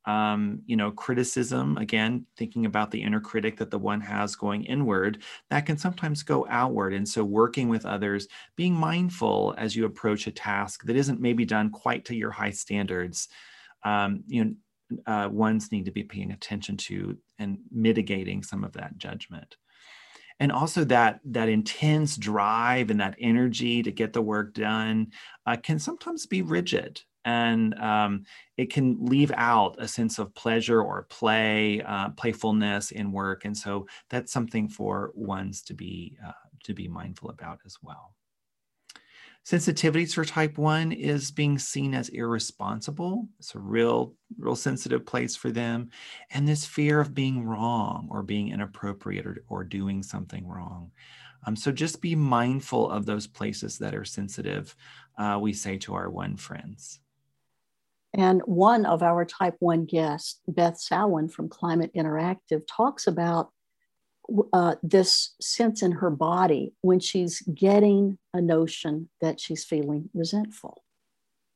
um, 0.05 0.61
you 0.65 0.75
know, 0.75 0.91
criticism, 0.91 1.77
again, 1.77 2.25
thinking 2.37 2.65
about 2.65 2.91
the 2.91 3.01
inner 3.01 3.21
critic 3.21 3.57
that 3.57 3.71
the 3.71 3.79
one 3.79 4.01
has 4.01 4.35
going 4.35 4.65
inward, 4.65 5.23
that 5.49 5.65
can 5.65 5.77
sometimes 5.77 6.23
go 6.23 6.45
outward. 6.49 6.93
And 6.93 7.07
so, 7.07 7.23
working 7.23 7.69
with 7.69 7.85
others, 7.85 8.27
being 8.55 8.73
mindful 8.73 9.55
as 9.57 9.75
you 9.75 9.85
approach 9.85 10.27
a 10.27 10.31
task 10.31 10.83
that 10.85 10.95
isn't 10.95 11.21
maybe 11.21 11.45
done 11.45 11.69
quite 11.69 12.05
to 12.05 12.15
your 12.15 12.31
high 12.31 12.51
standards, 12.51 13.29
um, 13.83 14.23
you 14.27 14.43
know, 14.43 14.53
uh, 15.05 15.29
ones 15.29 15.71
need 15.71 15.85
to 15.85 15.91
be 15.91 16.03
paying 16.03 16.31
attention 16.31 16.77
to 16.77 17.17
and 17.39 17.57
mitigating 17.71 18.43
some 18.43 18.63
of 18.63 18.73
that 18.73 18.97
judgment 18.97 19.55
and 20.39 20.51
also 20.51 20.83
that 20.83 21.19
that 21.25 21.49
intense 21.49 22.17
drive 22.17 22.89
and 22.89 22.99
that 22.99 23.15
energy 23.19 23.83
to 23.83 23.91
get 23.91 24.13
the 24.13 24.21
work 24.21 24.53
done 24.53 25.07
uh, 25.45 25.55
can 25.55 25.79
sometimes 25.79 26.25
be 26.25 26.41
rigid 26.41 27.01
and 27.25 27.73
um, 27.79 28.23
it 28.57 28.71
can 28.71 28.97
leave 29.05 29.31
out 29.35 29.75
a 29.79 29.87
sense 29.87 30.19
of 30.19 30.33
pleasure 30.33 30.81
or 30.81 31.03
play, 31.03 31.81
uh, 31.81 32.09
playfulness 32.09 32.91
in 32.91 33.11
work, 33.11 33.45
and 33.45 33.57
so 33.57 33.87
that's 34.09 34.31
something 34.31 34.67
for 34.67 35.11
ones 35.15 35.61
to 35.63 35.73
be 35.73 36.17
uh, 36.25 36.31
to 36.63 36.73
be 36.73 36.87
mindful 36.87 37.29
about 37.29 37.59
as 37.65 37.77
well. 37.81 38.15
Sensitivities 39.45 40.13
for 40.13 40.23
type 40.23 40.57
one 40.57 40.93
is 40.93 41.29
being 41.29 41.59
seen 41.59 41.93
as 41.93 42.07
irresponsible. 42.09 43.27
It's 43.39 43.55
a 43.55 43.59
real, 43.59 44.13
real 44.37 44.55
sensitive 44.55 45.05
place 45.05 45.35
for 45.35 45.51
them, 45.51 45.89
and 46.31 46.47
this 46.47 46.65
fear 46.65 47.01
of 47.01 47.13
being 47.13 47.43
wrong 47.43 48.07
or 48.09 48.23
being 48.23 48.49
inappropriate 48.49 49.25
or, 49.25 49.43
or 49.49 49.65
doing 49.65 50.01
something 50.01 50.47
wrong. 50.47 50.91
Um, 51.45 51.57
so 51.57 51.73
just 51.73 52.01
be 52.01 52.15
mindful 52.15 52.89
of 52.89 53.05
those 53.05 53.27
places 53.27 53.77
that 53.79 53.93
are 53.93 54.05
sensitive. 54.05 54.75
Uh, 55.17 55.37
we 55.41 55.51
say 55.51 55.77
to 55.79 55.93
our 55.93 56.09
one 56.09 56.37
friends. 56.37 56.99
And 58.13 58.41
one 58.41 58.85
of 58.85 59.01
our 59.01 59.25
type 59.25 59.55
1 59.59 59.85
guests, 59.85 60.39
Beth 60.47 60.77
Sawin 60.79 61.29
from 61.29 61.49
Climate 61.49 61.91
Interactive, 61.95 62.61
talks 62.67 63.07
about 63.07 63.51
uh, 64.53 64.75
this 64.83 65.35
sense 65.41 65.81
in 65.81 65.93
her 65.93 66.09
body 66.09 66.73
when 66.81 66.99
she's 66.99 67.41
getting 67.41 68.17
a 68.33 68.41
notion 68.41 69.09
that 69.19 69.39
she's 69.39 69.65
feeling 69.65 70.09
resentful. 70.13 70.83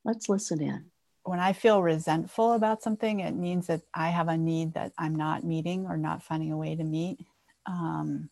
Let's 0.04 0.28
listen 0.28 0.60
in. 0.60 0.86
When 1.22 1.40
I 1.40 1.52
feel 1.52 1.82
resentful 1.82 2.54
about 2.54 2.82
something, 2.82 3.20
it 3.20 3.34
means 3.34 3.66
that 3.68 3.82
I 3.94 4.08
have 4.08 4.28
a 4.28 4.36
need 4.36 4.74
that 4.74 4.92
I'm 4.98 5.14
not 5.14 5.44
meeting 5.44 5.86
or 5.86 5.96
not 5.96 6.22
finding 6.22 6.52
a 6.52 6.56
way 6.56 6.74
to 6.74 6.84
meet. 6.84 7.18
Um, 7.66 8.30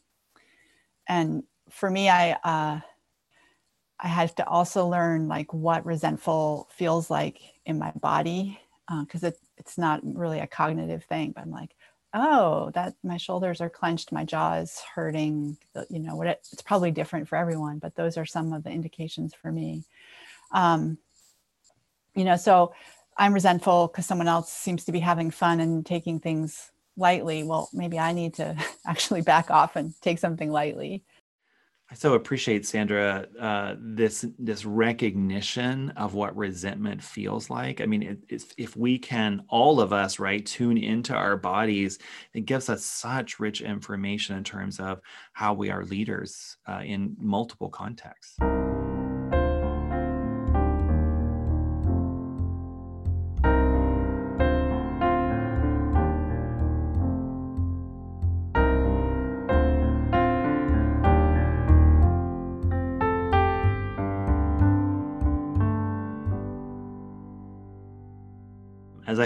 and 1.09 1.45
for 1.71 1.91
me, 1.91 2.09
I, 2.09 2.33
uh, 2.43 2.81
I 3.99 4.09
have 4.09 4.35
to 4.37 4.47
also 4.47 4.87
learn 4.87 5.29
like 5.29 5.53
what 5.53 5.87
resentful 5.87 6.69
feels 6.71 7.11
like 7.11 7.41
in 7.65 7.79
my 7.79 7.93
body 7.93 8.61
because 9.01 9.25
uh, 9.25 9.29
it, 9.29 9.39
it's 9.57 9.79
not 9.79 10.01
really 10.05 10.41
a 10.41 10.47
cognitive 10.47 11.05
thing, 11.05 11.33
but 11.33 11.43
I'm 11.43 11.51
like, 11.51 11.75
oh, 12.15 12.71
that 12.75 12.95
my 13.03 13.17
shoulders 13.17 13.61
are 13.61 13.71
clenched, 13.71 14.13
my 14.13 14.25
jaw 14.25 14.55
is 14.55 14.81
hurting. 14.95 15.57
You 15.91 15.99
know 16.01 16.15
what? 16.17 16.27
It, 16.27 16.49
it's 16.53 16.63
probably 16.63 16.91
different 16.91 17.29
for 17.29 17.37
everyone, 17.37 17.79
but 17.79 17.95
those 17.95 18.17
are 18.17 18.27
some 18.27 18.53
of 18.53 18.65
the 18.65 18.71
indications 18.71 19.35
for 19.35 19.51
me. 19.51 19.85
Um, 20.53 20.99
you 22.15 22.25
know, 22.25 22.37
so 22.37 22.75
I'm 23.19 23.35
resentful 23.35 23.89
because 23.89 24.07
someone 24.07 24.29
else 24.29 24.53
seems 24.53 24.85
to 24.85 24.93
be 24.93 25.01
having 25.01 25.31
fun 25.31 25.61
and 25.61 25.85
taking 25.85 26.21
things 26.21 26.71
lightly. 26.97 27.43
Well, 27.43 27.69
maybe 27.73 27.99
I 27.99 28.13
need 28.13 28.35
to 28.35 28.57
actually 28.87 29.23
back 29.23 29.51
off 29.51 29.77
and 29.77 29.95
take 30.01 30.19
something 30.19 30.51
lightly. 30.51 31.05
I 31.89 31.95
so 31.95 32.15
appreciate 32.15 32.67
Sandra 32.67 33.27
uh, 33.41 33.77
this 33.79 34.27
this 34.41 34.65
recognition 34.65 35.91
of 35.91 36.15
what 36.15 36.37
resentment 36.37 37.01
feels 37.01 37.49
like. 37.49 37.81
I 37.81 37.87
mean, 37.87 38.03
it, 38.03 38.19
if 38.29 38.53
if 38.59 38.77
we 38.77 38.99
can, 38.99 39.45
all 39.49 39.81
of 39.81 39.93
us, 39.93 40.19
right, 40.19 40.45
tune 40.45 40.79
into 40.79 41.15
our 41.15 41.37
bodies, 41.37 41.99
it 42.35 42.41
gives 42.41 42.69
us 42.69 42.85
such 42.85 43.39
rich 43.39 43.61
information 43.61 44.37
in 44.37 44.43
terms 44.43 44.81
of 44.81 45.01
how 45.33 45.55
we 45.55 45.71
are 45.71 45.85
leaders 45.85 46.57
uh, 46.69 46.83
in 46.85 47.17
multiple 47.21 47.71
contexts. 47.71 48.37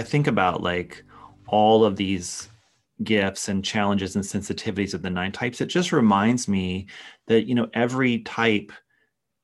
I 0.01 0.03
think 0.03 0.25
about 0.25 0.63
like 0.63 1.03
all 1.47 1.85
of 1.85 1.95
these 1.95 2.49
gifts 3.03 3.49
and 3.49 3.63
challenges 3.63 4.15
and 4.15 4.25
sensitivities 4.25 4.95
of 4.95 5.03
the 5.03 5.11
nine 5.11 5.31
types, 5.31 5.61
it 5.61 5.67
just 5.67 5.91
reminds 5.91 6.47
me 6.47 6.87
that 7.27 7.45
you 7.45 7.53
know 7.53 7.69
every 7.75 8.17
type 8.19 8.71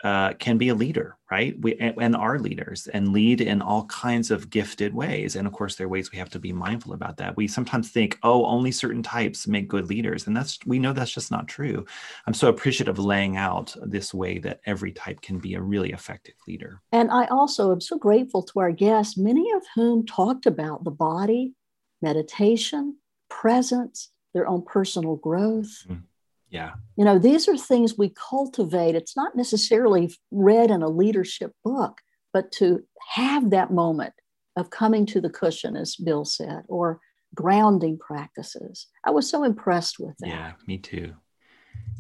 uh, 0.04 0.34
can 0.34 0.58
be 0.58 0.70
a 0.70 0.76
leader, 0.76 1.18
right? 1.32 1.60
We 1.60 1.76
and 1.78 2.16
are 2.16 2.38
leaders 2.38 2.88
and 2.88 3.14
lead 3.14 3.42
in 3.42 3.62
all 3.62 3.86
kinds 3.86 4.30
of 4.30 4.50
gifted 4.50 4.94
ways. 4.94 5.36
And 5.36 5.48
of 5.48 5.54
course, 5.54 5.76
there 5.76 5.86
are 5.86 5.90
ways 5.90 6.12
we 6.12 6.20
have 6.20 6.30
to 6.32 6.40
be 6.40 6.54
mindful 6.54 6.94
about 6.94 7.18
that. 7.18 7.36
We 7.36 7.48
sometimes 7.48 7.90
think, 7.90 8.20
oh, 8.22 8.46
only 8.46 8.72
certain 8.72 9.02
types 9.02 9.48
make 9.48 9.68
good 9.68 9.90
leaders, 9.90 10.28
and 10.28 10.38
that's 10.38 10.60
we 10.66 10.78
know 10.78 10.94
that's 10.94 11.12
just 11.12 11.32
not 11.32 11.48
true. 11.48 11.86
I'm 12.28 12.34
so 12.34 12.50
appreciative 12.50 13.00
of 13.00 13.04
laying 13.04 13.38
out 13.38 13.76
this 13.82 14.14
way 14.14 14.38
that 14.40 14.62
every 14.66 14.92
type 14.92 15.22
can 15.22 15.40
be 15.40 15.56
a 15.56 15.62
really 15.62 15.92
effective 15.92 16.36
leader. 16.48 16.82
And 16.92 17.10
I 17.10 17.26
also 17.26 17.72
am 17.72 17.82
so 17.82 17.98
grateful 17.98 18.44
to 18.44 18.60
our 18.60 18.72
guests, 18.72 19.18
many 19.18 19.52
of 19.54 19.64
whom 19.74 20.06
talked 20.06 20.46
about 20.46 20.84
the 20.84 20.92
body, 20.92 21.54
meditation, 22.02 22.98
presence, 23.30 24.10
their 24.34 24.48
own 24.48 24.64
personal 24.64 25.16
growth. 25.16 25.86
Mm 25.90 26.04
Yeah. 26.50 26.74
You 26.96 27.06
know, 27.06 27.20
these 27.20 27.48
are 27.48 27.58
things 27.58 27.98
we 27.98 28.10
cultivate. 28.30 28.96
It's 28.96 29.16
not 29.16 29.36
necessarily 29.36 30.14
read 30.32 30.72
in 30.72 30.82
a 30.82 30.90
leadership 30.90 31.52
book, 31.64 32.00
but 32.34 32.52
to 32.54 32.84
have 33.16 33.50
that 33.50 33.72
moment 33.72 34.14
of 34.56 34.70
coming 34.70 35.06
to 35.08 35.22
the 35.22 35.30
cushion, 35.30 35.76
as 35.76 35.96
Bill 35.96 36.26
said, 36.26 36.64
or 36.68 37.00
grounding 37.36 37.98
practices. 38.00 38.88
I 39.06 39.12
was 39.12 39.30
so 39.30 39.44
impressed 39.44 40.00
with 40.00 40.16
that. 40.20 40.28
Yeah, 40.28 40.54
me 40.66 40.78
too. 40.78 41.14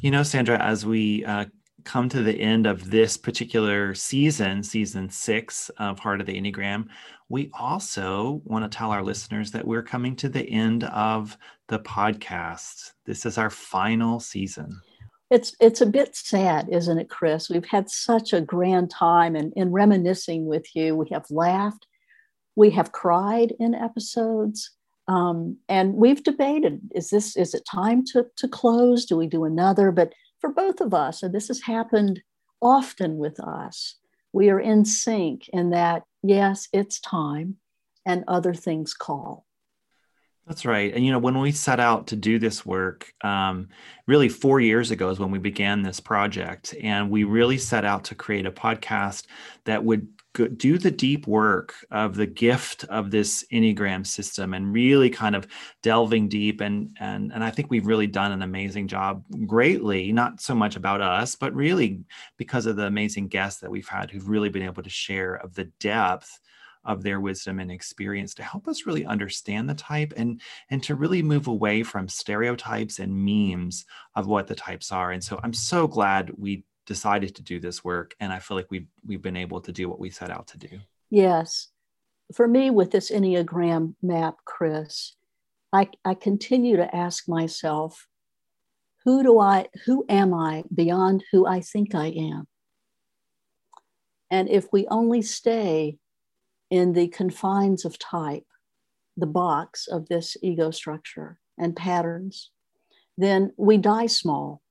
You 0.01 0.11
know, 0.11 0.23
Sandra, 0.23 0.59
as 0.59 0.85
we 0.85 1.25
uh, 1.25 1.45
come 1.87 2.09
to 2.09 2.21
the 2.21 2.39
end 2.39 2.67
of 2.67 2.91
this 2.91 3.15
particular 3.15 3.95
season, 3.95 4.61
season 4.61 5.09
six 5.09 5.69
of 5.77 5.97
Heart 5.97 6.19
of 6.19 6.27
the 6.27 6.39
Enneagram, 6.39 6.87
we 7.29 7.49
also 7.57 8.41
want 8.43 8.69
to 8.69 8.77
tell 8.77 8.91
our 8.91 9.01
listeners 9.01 9.51
that 9.51 9.65
we're 9.65 9.83
coming 9.83 10.13
to 10.17 10.27
the 10.27 10.47
end 10.49 10.83
of 10.83 11.37
the 11.69 11.79
podcast. 11.79 12.91
This 13.05 13.25
is 13.25 13.37
our 13.37 13.49
final 13.49 14.19
season. 14.19 14.81
It's 15.31 15.55
it's 15.61 15.79
a 15.79 15.85
bit 15.85 16.13
sad, 16.15 16.67
isn't 16.69 16.99
it, 16.99 17.09
Chris? 17.09 17.49
We've 17.49 17.65
had 17.65 17.89
such 17.89 18.33
a 18.33 18.41
grand 18.41 18.91
time 18.91 19.35
and 19.37 19.53
in 19.55 19.71
reminiscing 19.71 20.45
with 20.45 20.65
you. 20.75 20.95
We 20.95 21.07
have 21.11 21.25
laughed, 21.29 21.87
we 22.57 22.69
have 22.71 22.91
cried 22.91 23.53
in 23.59 23.73
episodes. 23.73 24.71
Um, 25.09 25.57
and 25.69 25.93
we've 25.93 26.21
debated 26.21 26.81
is 26.93 27.09
this 27.09 27.37
is 27.37 27.53
it 27.53 27.63
time 27.65 28.03
to, 28.07 28.25
to 28.35 28.47
close 28.49 29.05
do 29.05 29.15
we 29.15 29.25
do 29.25 29.45
another 29.45 29.89
but 29.89 30.11
for 30.39 30.51
both 30.51 30.81
of 30.81 30.93
us 30.93 31.23
and 31.23 31.33
this 31.33 31.47
has 31.47 31.61
happened 31.61 32.21
often 32.61 33.17
with 33.17 33.39
us 33.39 33.95
we 34.33 34.49
are 34.49 34.59
in 34.59 34.83
sync 34.85 35.47
in 35.49 35.69
that 35.69 36.03
yes 36.23 36.67
it's 36.73 36.99
time 36.99 37.55
and 38.05 38.23
other 38.27 38.53
things 38.53 38.93
call 38.93 39.47
that's 40.47 40.65
right. 40.65 40.93
And, 40.93 41.05
you 41.05 41.11
know, 41.11 41.19
when 41.19 41.37
we 41.41 41.51
set 41.51 41.81
out 41.81 42.07
to 42.07 42.15
do 42.15 42.39
this 42.39 42.65
work, 42.65 43.11
um, 43.21 43.67
really 44.07 44.29
four 44.29 44.61
years 44.61 44.91
ago 44.91 45.09
is 45.09 45.19
when 45.19 45.29
we 45.29 45.39
began 45.39 45.81
this 45.81 45.99
project. 45.99 46.73
And 46.81 47.11
we 47.11 47.25
really 47.25 47.57
set 47.57 47.83
out 47.83 48.05
to 48.05 48.15
create 48.15 48.45
a 48.45 48.51
podcast 48.51 49.25
that 49.65 49.83
would 49.83 50.07
do 50.57 50.77
the 50.77 50.91
deep 50.91 51.27
work 51.27 51.73
of 51.91 52.15
the 52.15 52.25
gift 52.25 52.83
of 52.85 53.11
this 53.11 53.45
enneagram 53.51 54.05
system 54.05 54.53
and 54.53 54.73
really 54.73 55.09
kind 55.09 55.35
of 55.35 55.47
delving 55.83 56.29
deep. 56.29 56.61
And 56.61 56.95
and 56.99 57.31
and 57.33 57.43
I 57.43 57.51
think 57.51 57.69
we've 57.69 57.87
really 57.87 58.07
done 58.07 58.31
an 58.31 58.41
amazing 58.41 58.87
job 58.87 59.23
greatly 59.45 60.11
not 60.11 60.41
so 60.41 60.55
much 60.55 60.75
about 60.75 61.01
us 61.01 61.35
but 61.35 61.53
really 61.53 62.01
because 62.37 62.65
of 62.65 62.75
the 62.75 62.85
amazing 62.85 63.27
guests 63.27 63.61
that 63.61 63.71
we've 63.71 63.87
had 63.87 64.09
who've 64.09 64.29
really 64.29 64.49
been 64.49 64.63
able 64.63 64.83
to 64.83 64.89
share 64.89 65.35
of 65.35 65.53
the 65.53 65.65
depth 65.79 66.39
of 66.85 67.03
their 67.03 67.19
wisdom 67.19 67.59
and 67.59 67.69
experience 67.69 68.33
to 68.33 68.43
help 68.43 68.67
us 68.67 68.85
really 68.85 69.05
understand 69.05 69.69
the 69.69 69.75
type 69.75 70.13
and 70.15 70.41
and 70.69 70.81
to 70.83 70.95
really 70.95 71.21
move 71.21 71.47
away 71.47 71.83
from 71.83 72.07
stereotypes 72.07 72.99
and 72.99 73.13
memes 73.13 73.85
of 74.15 74.25
what 74.25 74.47
the 74.47 74.55
types 74.55 74.91
are. 74.91 75.11
And 75.11 75.23
so 75.23 75.39
i'm 75.43 75.53
so 75.53 75.87
glad 75.87 76.31
we 76.37 76.63
decided 76.87 77.35
to 77.35 77.43
do 77.43 77.59
this 77.59 77.83
work 77.83 78.15
and 78.19 78.33
i 78.33 78.39
feel 78.39 78.57
like 78.57 78.71
we've 78.71 78.87
we've 79.05 79.21
been 79.21 79.37
able 79.37 79.61
to 79.61 79.71
do 79.71 79.87
what 79.87 79.99
we 79.99 80.09
set 80.09 80.31
out 80.31 80.47
to 80.47 80.57
do. 80.57 80.79
Yes. 81.09 81.69
For 82.33 82.47
me 82.47 82.71
with 82.71 82.91
this 82.91 83.11
enneagram 83.11 83.93
map 84.01 84.37
chris 84.45 85.15
i 85.71 85.89
i 86.03 86.13
continue 86.13 86.77
to 86.77 86.95
ask 86.95 87.29
myself 87.29 88.07
who 89.05 89.21
do 89.21 89.39
i 89.39 89.67
who 89.85 90.05
am 90.09 90.33
i 90.33 90.63
beyond 90.73 91.23
who 91.31 91.45
i 91.45 91.59
think 91.61 91.93
i 91.93 92.07
am? 92.07 92.47
And 94.29 94.49
if 94.49 94.67
we 94.73 94.87
only 94.87 95.21
stay 95.21 95.97
in 96.69 96.93
the 96.93 97.07
confines 97.07 97.85
of 97.85 97.97
type, 97.97 98.45
the 99.15 99.25
box 99.25 99.87
of 99.87 100.07
this 100.07 100.35
ego 100.43 100.71
structure 100.71 101.39
and 101.57 101.75
patterns, 101.75 102.51
then 103.17 103.53
we 103.57 103.77
die 103.77 104.07
small 104.07 104.61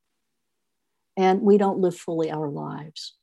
and 1.17 1.43
we 1.43 1.59
don't 1.59 1.79
live 1.79 1.97
fully 1.97 2.31
our 2.31 2.49
lives. 2.49 3.15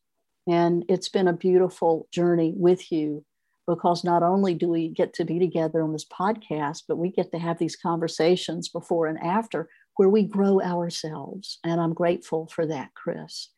And 0.48 0.84
it's 0.90 1.10
been 1.10 1.28
a 1.28 1.34
beautiful 1.34 2.08
journey 2.12 2.54
with 2.56 2.92
you 2.92 3.24
because 3.66 4.04
not 4.04 4.24
only 4.24 4.54
do 4.54 4.68
we 4.68 4.90
get 4.90 5.14
to 5.14 5.26
be 5.26 5.40
together 5.40 5.82
on 5.82 5.94
this 5.94 6.06
podcast, 6.06 6.84
but 6.88 6.98
we 6.98 7.10
get 7.10 7.32
to 7.32 7.40
have 7.40 7.60
these 7.60 7.78
conversations 7.78 8.68
before 8.68 9.08
and 9.08 9.18
after 9.20 9.70
where 9.96 10.10
we 10.10 10.24
grow 10.24 10.60
ourselves. 10.60 11.60
And 11.64 11.80
I'm 11.80 11.94
grateful 11.94 12.48
for 12.48 12.66
that, 12.68 12.94
Chris. 12.94 13.50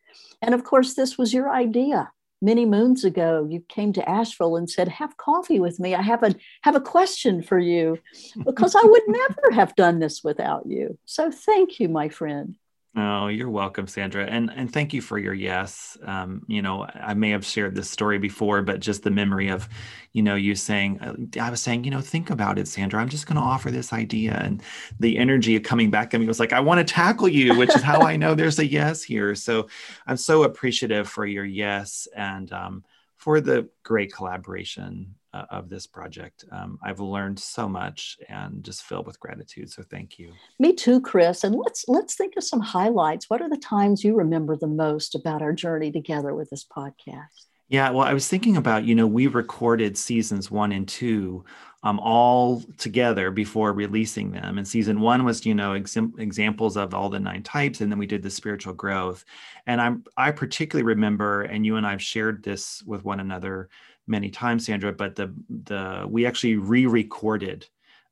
And 0.42 0.54
of 0.54 0.64
course, 0.64 0.94
this 0.94 1.18
was 1.18 1.34
your 1.34 1.50
idea 1.50 2.12
many 2.42 2.66
moons 2.66 3.04
ago 3.04 3.48
you 3.50 3.64
came 3.70 3.94
to 3.94 4.08
asheville 4.08 4.58
and 4.58 4.70
said 4.70 4.88
have 4.88 5.16
coffee 5.18 5.60
with 5.60 5.80
me 5.80 5.96
i 5.96 6.02
have 6.02 6.22
a 6.22 6.36
have 6.62 6.76
a 6.76 6.82
question 6.82 7.42
for 7.42 7.58
you 7.58 7.98
because 8.46 8.76
i 8.76 8.82
would 8.84 9.02
never 9.08 9.52
have 9.52 9.76
done 9.76 10.00
this 10.00 10.24
without 10.24 10.66
you 10.66 10.98
so 11.06 11.32
thank 11.32 11.80
you 11.80 11.88
my 11.88 12.10
friend 12.10 12.56
Oh, 12.98 13.28
you're 13.28 13.50
welcome, 13.50 13.88
Sandra, 13.88 14.26
and 14.26 14.50
and 14.56 14.72
thank 14.72 14.94
you 14.94 15.02
for 15.02 15.18
your 15.18 15.34
yes. 15.34 15.98
Um, 16.06 16.44
you 16.48 16.62
know, 16.62 16.88
I 16.94 17.14
may 17.14 17.30
have 17.32 17.46
shared 17.46 17.76
this 17.76 17.90
story 17.90 18.20
before, 18.20 18.62
but 18.62 18.80
just 18.80 19.04
the 19.04 19.12
memory 19.12 19.50
of, 19.50 19.68
you 20.14 20.24
know, 20.24 20.36
you 20.36 20.56
saying, 20.56 21.02
uh, 21.02 21.14
I 21.42 21.50
was 21.50 21.62
saying, 21.62 21.84
you 21.84 21.92
know, 21.92 22.00
think 22.00 22.30
about 22.30 22.58
it, 22.58 22.70
Sandra. 22.70 23.02
I'm 23.02 23.10
just 23.10 23.28
going 23.28 23.36
to 23.36 23.42
offer 23.42 23.70
this 23.70 23.92
idea, 23.92 24.40
and 24.42 24.64
the 24.98 25.18
energy 25.18 25.58
of 25.58 25.64
coming 25.64 25.92
back 25.92 26.14
at 26.14 26.22
me 26.22 26.26
was 26.26 26.40
like, 26.40 26.54
I 26.54 26.62
want 26.62 26.88
to 26.88 26.94
tackle 26.94 27.28
you, 27.28 27.58
which 27.58 27.76
is 27.76 27.82
how 27.82 28.02
I 28.02 28.16
know 28.16 28.34
there's 28.34 28.60
a 28.60 28.66
yes 28.66 29.04
here. 29.04 29.36
So, 29.36 29.68
I'm 30.08 30.18
so 30.18 30.44
appreciative 30.44 31.10
for 31.10 31.26
your 31.26 31.44
yes 31.46 32.08
and 32.16 32.50
um, 32.54 32.86
for 33.18 33.42
the 33.42 33.68
great 33.84 34.14
collaboration 34.14 35.16
of 35.50 35.70
this 35.70 35.88
project. 35.88 36.46
Um, 36.52 36.80
I've 36.84 37.00
learned 37.00 37.40
so 37.40 37.68
much 37.68 38.18
and 38.30 38.64
just 38.64 38.84
filled 38.84 39.08
with 39.08 39.20
gratitude. 39.20 39.72
So 39.72 39.84
thank 39.84 40.18
you. 40.20 40.32
Me 40.60 40.74
too, 40.74 41.02
Chris. 41.02 41.44
And 41.44 41.56
let's 41.56 41.86
let's 41.88 42.16
think 42.16 42.34
of 42.38 42.44
some 42.44 42.62
highlights. 42.62 43.30
What 43.30 43.42
are 43.42 43.50
the 43.50 43.58
times 43.58 44.04
you 44.04 44.16
remember 44.16 44.56
the 44.56 44.68
most 44.68 45.16
about 45.16 45.42
our 45.42 45.54
journey 45.54 45.92
together 45.92 46.34
with 46.34 46.50
this 46.50 46.66
podcast? 46.66 47.48
Yeah, 47.68 47.90
well, 47.90 48.06
I 48.06 48.14
was 48.14 48.28
thinking 48.28 48.58
about, 48.58 48.84
you 48.84 48.94
know, 48.94 49.08
we 49.08 49.26
recorded 49.26 49.98
seasons 49.98 50.52
one 50.52 50.72
and 50.72 50.88
two 50.88 51.46
um, 51.82 52.00
all 52.00 52.62
together 52.78 53.32
before 53.32 53.74
releasing 53.74 54.32
them. 54.32 54.58
And 54.58 54.68
season 54.68 55.00
one 55.00 55.24
was, 55.24 55.46
you 55.46 55.56
know, 55.56 55.74
examples 55.74 56.78
of 56.78 56.94
all 56.94 57.10
the 57.10 57.20
nine 57.20 57.42
types, 57.42 57.82
and 57.82 57.92
then 57.92 58.00
we 58.00 58.06
did 58.06 58.22
the 58.22 58.30
spiritual 58.30 58.74
growth. 58.74 59.26
And 59.66 59.82
I'm 59.82 60.04
I 60.16 60.32
particularly 60.32 60.84
remember, 60.84 61.44
and 61.44 61.66
you 61.66 61.78
and 61.78 61.88
I've 61.88 62.02
shared 62.02 62.44
this 62.44 62.84
with 62.84 63.04
one 63.04 63.20
another 63.20 63.70
many 64.08 64.30
times, 64.30 64.66
Sandra, 64.66 64.94
but 64.94 65.16
the 65.16 65.34
the 65.50 66.06
we 66.08 66.26
actually 66.26 66.56
re-recorded 66.56 67.68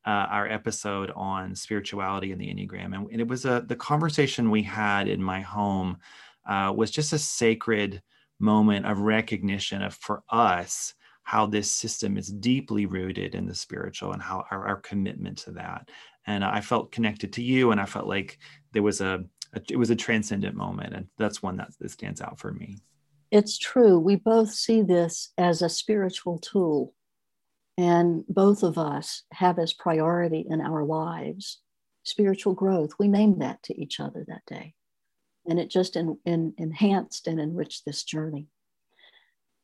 uh, 0.05 0.27
our 0.29 0.47
episode 0.47 1.11
on 1.15 1.55
spirituality 1.55 2.31
and 2.31 2.41
the 2.41 2.47
Enneagram, 2.47 2.95
and, 2.95 3.09
and, 3.11 3.21
it 3.21 3.27
was 3.27 3.45
a 3.45 3.63
the 3.67 3.75
conversation 3.75 4.49
we 4.49 4.63
had 4.63 5.07
in 5.07 5.23
my 5.23 5.41
home 5.41 5.97
uh, 6.47 6.73
was 6.75 6.91
just 6.91 7.13
a 7.13 7.19
sacred 7.19 8.01
moment 8.39 8.85
of 8.85 8.99
recognition 8.99 9.81
of 9.81 9.93
for 9.95 10.23
us 10.29 10.93
how 11.23 11.45
this 11.45 11.71
system 11.71 12.17
is 12.17 12.27
deeply 12.27 12.85
rooted 12.85 13.33
in 13.33 13.45
the 13.45 13.55
spiritual 13.55 14.11
and 14.11 14.21
how 14.21 14.43
our, 14.51 14.67
our 14.67 14.81
commitment 14.81 15.37
to 15.37 15.51
that. 15.51 15.89
And 16.27 16.43
I 16.43 16.59
felt 16.59 16.91
connected 16.91 17.31
to 17.33 17.43
you, 17.43 17.71
and 17.71 17.79
I 17.79 17.85
felt 17.85 18.07
like 18.07 18.39
there 18.73 18.83
was 18.83 18.99
a, 19.01 19.23
a 19.53 19.61
it 19.69 19.77
was 19.77 19.89
a 19.89 19.95
transcendent 19.95 20.55
moment, 20.55 20.93
and 20.93 21.07
that's 21.17 21.41
one 21.41 21.57
that, 21.57 21.69
that 21.79 21.91
stands 21.91 22.21
out 22.21 22.39
for 22.39 22.51
me 22.51 22.77
it's 23.33 23.57
true. 23.57 23.97
We 23.97 24.15
both 24.15 24.53
see 24.53 24.83
this 24.83 25.33
as 25.39 25.63
a 25.63 25.69
spiritual 25.69 26.37
tool, 26.37 26.93
and 27.79 28.23
both 28.29 28.61
of 28.61 28.77
us 28.77 29.23
have 29.33 29.57
as 29.57 29.73
priority 29.73 30.45
in 30.47 30.61
our 30.61 30.85
lives 30.85 31.59
spiritual 32.03 32.53
growth. 32.53 32.91
We 32.99 33.07
named 33.07 33.41
that 33.41 33.63
to 33.63 33.81
each 33.81 33.99
other 33.99 34.23
that 34.27 34.45
day, 34.45 34.75
and 35.47 35.59
it 35.59 35.71
just 35.71 35.95
in, 35.95 36.19
in, 36.25 36.53
enhanced 36.59 37.25
and 37.25 37.39
enriched 37.39 37.85
this 37.85 38.03
journey. 38.03 38.49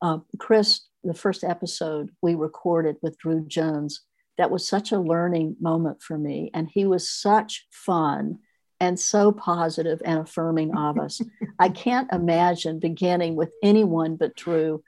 Uh, 0.01 0.19
Chris, 0.39 0.87
the 1.03 1.13
first 1.13 1.43
episode 1.43 2.09
we 2.23 2.33
recorded 2.33 2.95
with 3.03 3.19
Drew 3.19 3.45
Jones, 3.45 4.01
that 4.39 4.49
was 4.49 4.67
such 4.67 4.91
a 4.91 4.99
learning 4.99 5.57
moment 5.61 6.01
for 6.01 6.17
me, 6.17 6.49
and 6.55 6.67
he 6.73 6.85
was 6.87 7.07
such 7.07 7.67
fun 7.69 8.39
and 8.79 8.99
so 8.99 9.31
positive 9.31 10.01
and 10.05 10.19
affirming 10.19 10.75
of 10.75 10.97
us. 10.97 11.21
I 11.57 11.69
can't 11.69 12.11
imagine 12.11 12.79
beginning 12.79 13.35
with 13.35 13.51
anyone 13.61 14.15
but 14.15 14.35
Drew 14.35 14.83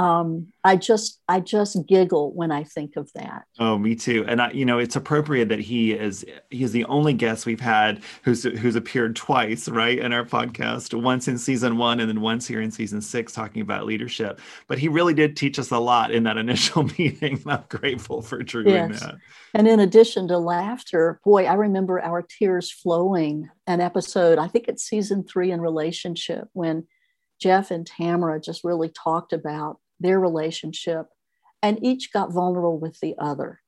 um, 0.00 0.46
I 0.64 0.76
just 0.76 1.20
I 1.28 1.40
just 1.40 1.76
giggle 1.86 2.32
when 2.32 2.50
I 2.50 2.64
think 2.64 2.96
of 2.96 3.12
that. 3.12 3.42
Oh, 3.58 3.76
me 3.76 3.94
too. 3.94 4.24
And 4.26 4.40
I, 4.40 4.50
you 4.50 4.64
know, 4.64 4.78
it's 4.78 4.96
appropriate 4.96 5.50
that 5.50 5.60
he 5.60 5.92
is 5.92 6.24
he 6.48 6.62
is 6.62 6.72
the 6.72 6.86
only 6.86 7.12
guest 7.12 7.44
we've 7.44 7.60
had 7.60 8.02
who's 8.22 8.42
who's 8.42 8.76
appeared 8.76 9.14
twice, 9.14 9.68
right, 9.68 9.98
in 9.98 10.14
our 10.14 10.24
podcast. 10.24 10.98
Once 10.98 11.28
in 11.28 11.36
season 11.36 11.76
one, 11.76 12.00
and 12.00 12.08
then 12.08 12.22
once 12.22 12.46
here 12.46 12.62
in 12.62 12.70
season 12.70 13.02
six, 13.02 13.34
talking 13.34 13.60
about 13.60 13.84
leadership. 13.84 14.40
But 14.68 14.78
he 14.78 14.88
really 14.88 15.12
did 15.12 15.36
teach 15.36 15.58
us 15.58 15.70
a 15.70 15.78
lot 15.78 16.12
in 16.12 16.22
that 16.22 16.38
initial 16.38 16.82
meeting. 16.98 17.42
I'm 17.44 17.64
grateful 17.68 18.22
for 18.22 18.42
Drew 18.42 18.64
yes. 18.66 19.00
that. 19.00 19.16
And 19.52 19.68
in 19.68 19.80
addition 19.80 20.28
to 20.28 20.38
laughter, 20.38 21.20
boy, 21.26 21.44
I 21.44 21.54
remember 21.54 22.00
our 22.00 22.22
tears 22.22 22.72
flowing. 22.72 23.50
An 23.66 23.82
episode, 23.82 24.38
I 24.38 24.48
think 24.48 24.66
it's 24.66 24.82
season 24.82 25.24
three 25.24 25.50
in 25.50 25.60
relationship 25.60 26.48
when. 26.54 26.86
Jeff 27.40 27.70
and 27.70 27.86
Tamara 27.86 28.38
just 28.38 28.64
really 28.64 28.90
talked 28.90 29.32
about 29.32 29.78
their 30.00 30.18
relationship, 30.18 31.06
and 31.62 31.78
each 31.84 32.12
got 32.12 32.32
vulnerable 32.32 32.78
with 32.78 32.98
the 33.00 33.14
other. 33.18 33.60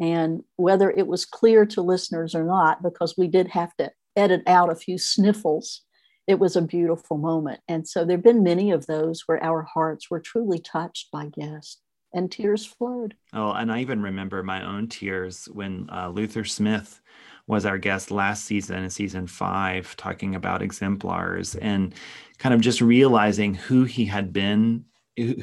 And 0.00 0.42
whether 0.56 0.90
it 0.90 1.06
was 1.06 1.24
clear 1.24 1.66
to 1.66 1.82
listeners 1.82 2.34
or 2.34 2.44
not, 2.44 2.82
because 2.82 3.16
we 3.16 3.28
did 3.28 3.48
have 3.48 3.76
to 3.76 3.90
edit 4.16 4.42
out 4.46 4.70
a 4.70 4.76
few 4.76 4.96
sniffles, 4.98 5.82
it 6.26 6.38
was 6.38 6.56
a 6.56 6.62
beautiful 6.62 7.16
moment. 7.16 7.60
And 7.68 7.88
so 7.88 8.04
there 8.04 8.16
have 8.16 8.24
been 8.24 8.42
many 8.42 8.70
of 8.70 8.86
those 8.86 9.22
where 9.26 9.42
our 9.42 9.62
hearts 9.62 10.10
were 10.10 10.20
truly 10.20 10.58
touched 10.58 11.10
by 11.10 11.26
guests 11.26 11.80
and 12.12 12.30
tears 12.30 12.64
flowed. 12.64 13.14
Oh, 13.32 13.52
and 13.52 13.72
I 13.72 13.80
even 13.80 14.02
remember 14.02 14.42
my 14.42 14.64
own 14.64 14.88
tears 14.88 15.46
when 15.52 15.88
uh, 15.90 16.08
Luther 16.08 16.44
Smith 16.44 17.00
was 17.46 17.64
our 17.64 17.78
guest 17.78 18.10
last 18.10 18.44
season 18.44 18.84
in 18.84 18.90
season 18.90 19.26
five, 19.26 19.96
talking 19.96 20.34
about 20.34 20.62
exemplars 20.62 21.54
and 21.56 21.94
kind 22.38 22.54
of 22.54 22.60
just 22.60 22.80
realizing 22.80 23.54
who 23.54 23.84
he 23.84 24.04
had 24.04 24.32
been 24.32 24.84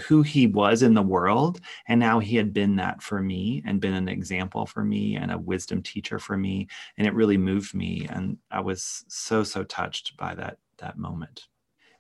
who 0.08 0.22
he 0.22 0.48
was 0.48 0.82
in 0.82 0.94
the 0.94 1.02
world 1.02 1.60
and 1.88 2.00
now 2.00 2.20
he 2.20 2.36
had 2.36 2.54
been 2.54 2.76
that 2.78 3.02
for 3.04 3.22
me 3.22 3.62
and 3.66 3.82
been 3.82 3.94
an 3.94 4.08
example 4.08 4.66
for 4.66 4.84
me 4.84 5.16
and 5.16 5.32
a 5.32 5.38
wisdom 5.38 5.82
teacher 5.82 6.20
for 6.20 6.38
me 6.38 6.68
and 6.98 7.06
it 7.08 7.14
really 7.14 7.38
moved 7.38 7.74
me 7.74 8.08
and 8.10 8.38
i 8.52 8.60
was 8.60 9.04
so 9.08 9.44
so 9.44 9.64
touched 9.64 10.16
by 10.18 10.34
that 10.36 10.58
that 10.78 10.98
moment. 10.98 11.48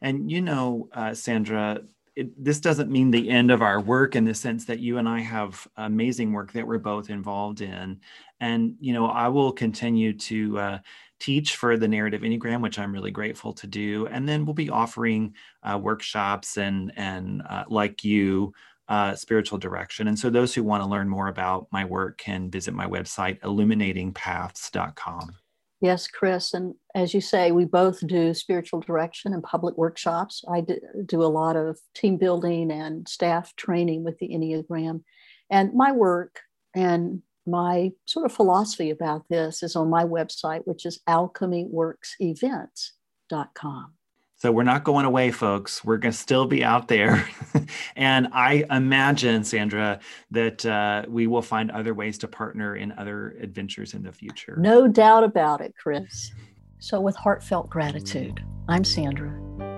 And 0.01 0.30
you 0.30 0.41
know 0.41 0.89
uh, 0.93 1.13
sandra 1.13 1.82
it, 2.16 2.43
this 2.43 2.59
doesn't 2.59 2.89
mean 2.89 3.11
the 3.11 3.30
end 3.30 3.51
of 3.51 3.61
our 3.61 3.80
work 3.82 4.16
in 4.16 4.24
the 4.26 4.34
sense 4.34 4.66
that 4.66 4.80
you 4.80 4.97
and 4.97 5.07
I 5.07 5.20
have 5.20 5.68
amazing 5.78 6.32
work 6.32 6.53
that 6.53 6.66
we're 6.66 6.78
both 6.78 7.09
involved 7.09 7.61
in. 7.61 7.99
And, 8.39 8.76
you 8.80 8.93
know, 8.93 9.07
I 9.07 9.28
will 9.28 9.51
continue 9.51 10.13
to 10.13 10.59
uh, 10.59 10.80
teach 11.20 11.55
for 11.55 11.78
the 11.78 11.88
narrative 11.88 12.22
enneagram 12.22 12.61
which 12.61 12.78
i'm 12.78 12.91
really 12.91 13.11
grateful 13.11 13.53
to 13.53 13.68
do. 13.68 14.07
And 14.07 14.28
then 14.28 14.45
we'll 14.45 14.53
be 14.53 14.70
offering 14.70 15.34
uh, 15.63 15.80
workshops 15.82 16.57
and 16.57 16.91
and 16.97 17.41
uh, 17.49 17.63
like 17.70 18.03
you 18.03 18.53
uh, 18.88 19.16
spiritual 19.16 19.57
direction. 19.57 20.07
And 20.07 20.20
so 20.20 20.30
those 20.30 20.53
who 20.53 20.63
want 20.63 20.84
to 20.84 20.89
learn 20.89 21.09
more 21.09 21.28
about 21.28 21.68
my 21.72 21.86
work 21.86 22.20
can 22.20 22.51
visit 22.51 22.74
my 22.74 22.86
website 22.86 23.39
illuminatingpaths.com 23.41 25.36
yes 25.82 26.07
chris 26.07 26.53
and 26.53 26.76
as 26.93 27.13
you 27.13 27.21
say 27.21 27.51
we 27.51 27.65
both 27.65 28.05
do 28.07 28.34
spiritual 28.34 28.80
direction 28.80 29.34
and 29.34 29.43
public 29.43 29.78
workshops 29.78 30.43
I 30.49 30.63
do, 31.05 31.21
a 31.21 31.26
lot 31.26 31.55
of 31.55 31.78
team 31.93 32.17
building 32.17 32.71
and 32.71 33.07
staff 33.07 33.55
training 33.55 34.03
with 34.03 34.17
the 34.19 34.30
enneagram 34.30 35.03
and 35.49 35.73
my 35.73 35.91
work 35.91 36.39
and 36.76 37.21
my 37.45 37.91
sort 38.05 38.26
of 38.26 38.32
philosophy 38.32 38.89
about 38.89 39.28
this 39.30 39.61
is 39.61 39.76
on 39.76 39.89
my 39.89 40.03
website, 40.03 40.61
which 40.65 40.84
is 40.86 40.99
alchemyworksevents.com. 41.07 43.93
So 44.38 44.51
we're 44.51 44.63
not 44.63 44.83
going 44.83 45.05
away, 45.05 45.31
folks. 45.31 45.83
We're 45.86 45.97
going 45.97 46.11
to 46.11 46.17
still 46.17 46.45
be 46.45 46.61
out 46.61 46.89
there. 46.89 47.27
and 47.95 48.27
I 48.33 48.65
imagine, 48.69 49.45
Sandra, 49.45 49.99
that 50.31 50.65
uh, 50.65 51.05
we 51.07 51.25
will 51.25 51.41
find 51.41 51.71
other 51.71 51.93
ways 51.93 52.17
to 52.19 52.27
partner 52.27 52.75
in 52.75 52.91
other 52.93 53.38
adventures 53.39 53.93
in 53.93 54.03
the 54.03 54.11
future. 54.11 54.57
No 54.59 54.88
doubt 54.88 55.23
about 55.23 55.61
it, 55.61 55.73
Chris. 55.77 56.33
So, 56.79 56.99
with 56.99 57.15
heartfelt 57.15 57.69
gratitude, 57.69 58.43
I'm 58.67 58.83
Sandra. 58.83 59.31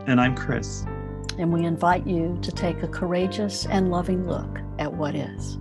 And 0.08 0.20
I'm 0.20 0.36
Chris. 0.36 0.84
And 1.38 1.54
we 1.54 1.64
invite 1.64 2.08
you 2.08 2.40
to 2.42 2.52
take 2.52 2.82
a 2.82 2.88
courageous 2.88 3.68
and 3.68 3.92
loving 3.92 4.28
look 4.28 4.58
at 4.80 4.92
what 4.92 5.14
is. 5.14 5.60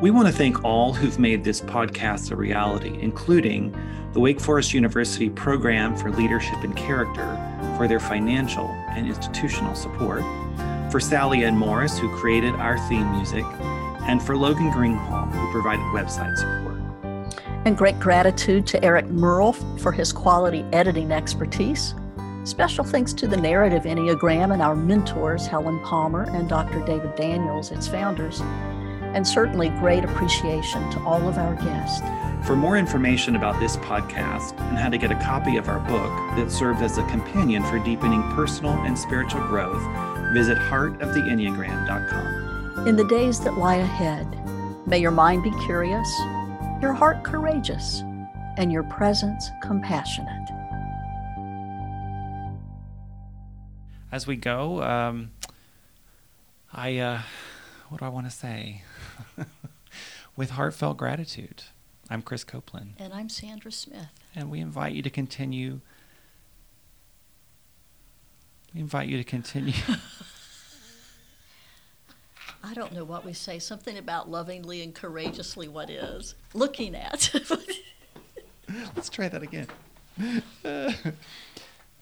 We 0.00 0.12
want 0.12 0.28
to 0.28 0.32
thank 0.32 0.64
all 0.64 0.92
who've 0.92 1.18
made 1.18 1.42
this 1.42 1.60
podcast 1.60 2.30
a 2.30 2.36
reality, 2.36 2.96
including 3.00 3.76
the 4.12 4.20
Wake 4.20 4.40
Forest 4.40 4.72
University 4.72 5.30
Program 5.30 5.96
for 5.96 6.12
Leadership 6.12 6.62
and 6.62 6.76
Character 6.76 7.51
for 7.82 7.88
their 7.88 7.98
financial 7.98 8.68
and 8.90 9.08
institutional 9.08 9.74
support, 9.74 10.22
for 10.92 11.00
Sally 11.00 11.42
Ann 11.42 11.58
Morris, 11.58 11.98
who 11.98 12.08
created 12.16 12.54
our 12.54 12.78
theme 12.88 13.10
music, 13.10 13.44
and 14.06 14.22
for 14.22 14.36
Logan 14.36 14.70
Greenhalgh, 14.70 15.32
who 15.32 15.50
provided 15.50 15.82
website 15.86 16.36
support. 16.36 16.80
And 17.64 17.76
great 17.76 17.98
gratitude 17.98 18.68
to 18.68 18.84
Eric 18.84 19.08
Merle 19.08 19.54
for 19.80 19.90
his 19.90 20.12
quality 20.12 20.64
editing 20.72 21.10
expertise. 21.10 21.96
Special 22.44 22.84
thanks 22.84 23.12
to 23.14 23.26
the 23.26 23.36
Narrative 23.36 23.82
Enneagram 23.82 24.52
and 24.52 24.62
our 24.62 24.76
mentors, 24.76 25.48
Helen 25.48 25.80
Palmer 25.80 26.30
and 26.30 26.48
Dr. 26.48 26.84
David 26.84 27.16
Daniels, 27.16 27.72
its 27.72 27.88
founders 27.88 28.42
and 29.14 29.26
certainly 29.26 29.70
great 29.70 30.04
appreciation 30.04 30.90
to 30.90 31.02
all 31.04 31.26
of 31.28 31.38
our 31.38 31.54
guests. 31.56 32.02
For 32.46 32.54
more 32.56 32.76
information 32.76 33.36
about 33.36 33.58
this 33.60 33.76
podcast 33.76 34.58
and 34.68 34.76
how 34.76 34.88
to 34.88 34.98
get 34.98 35.12
a 35.12 35.16
copy 35.16 35.56
of 35.56 35.68
our 35.68 35.78
book 35.80 36.10
that 36.36 36.50
serves 36.50 36.82
as 36.82 36.98
a 36.98 37.06
companion 37.06 37.62
for 37.64 37.78
deepening 37.78 38.22
personal 38.30 38.72
and 38.72 38.98
spiritual 38.98 39.42
growth, 39.42 39.80
visit 40.32 40.58
heartoftheenneagram.com. 40.58 42.88
In 42.88 42.96
the 42.96 43.04
days 43.04 43.38
that 43.40 43.58
lie 43.58 43.76
ahead, 43.76 44.26
may 44.88 44.98
your 44.98 45.12
mind 45.12 45.44
be 45.44 45.52
curious, 45.66 46.08
your 46.80 46.92
heart 46.92 47.22
courageous, 47.22 48.02
and 48.56 48.72
your 48.72 48.82
presence 48.82 49.50
compassionate. 49.62 50.48
As 54.10 54.26
we 54.26 54.34
go, 54.36 54.82
um, 54.82 55.30
I, 56.72 56.98
uh, 56.98 57.20
what 57.88 58.00
do 58.00 58.04
I 58.04 58.08
want 58.08 58.26
to 58.26 58.32
say? 58.32 58.82
with 60.36 60.50
heartfelt 60.50 60.96
gratitude. 60.96 61.64
I'm 62.10 62.22
Chris 62.22 62.44
Copeland. 62.44 62.94
And 62.98 63.12
I'm 63.12 63.28
Sandra 63.28 63.72
Smith. 63.72 64.08
And 64.34 64.50
we 64.50 64.60
invite 64.60 64.94
you 64.94 65.02
to 65.02 65.10
continue. 65.10 65.80
We 68.74 68.80
invite 68.80 69.08
you 69.08 69.16
to 69.16 69.24
continue. 69.24 69.74
I 72.64 72.74
don't 72.74 72.92
know 72.92 73.04
what 73.04 73.24
we 73.24 73.32
say. 73.32 73.58
Something 73.58 73.98
about 73.98 74.30
lovingly 74.30 74.82
and 74.82 74.94
courageously 74.94 75.68
what 75.68 75.90
is. 75.90 76.34
Looking 76.54 76.94
at. 76.94 77.30
Let's 78.96 79.08
try 79.08 79.28
that 79.28 79.42
again. 79.42 79.66
and 80.64 80.94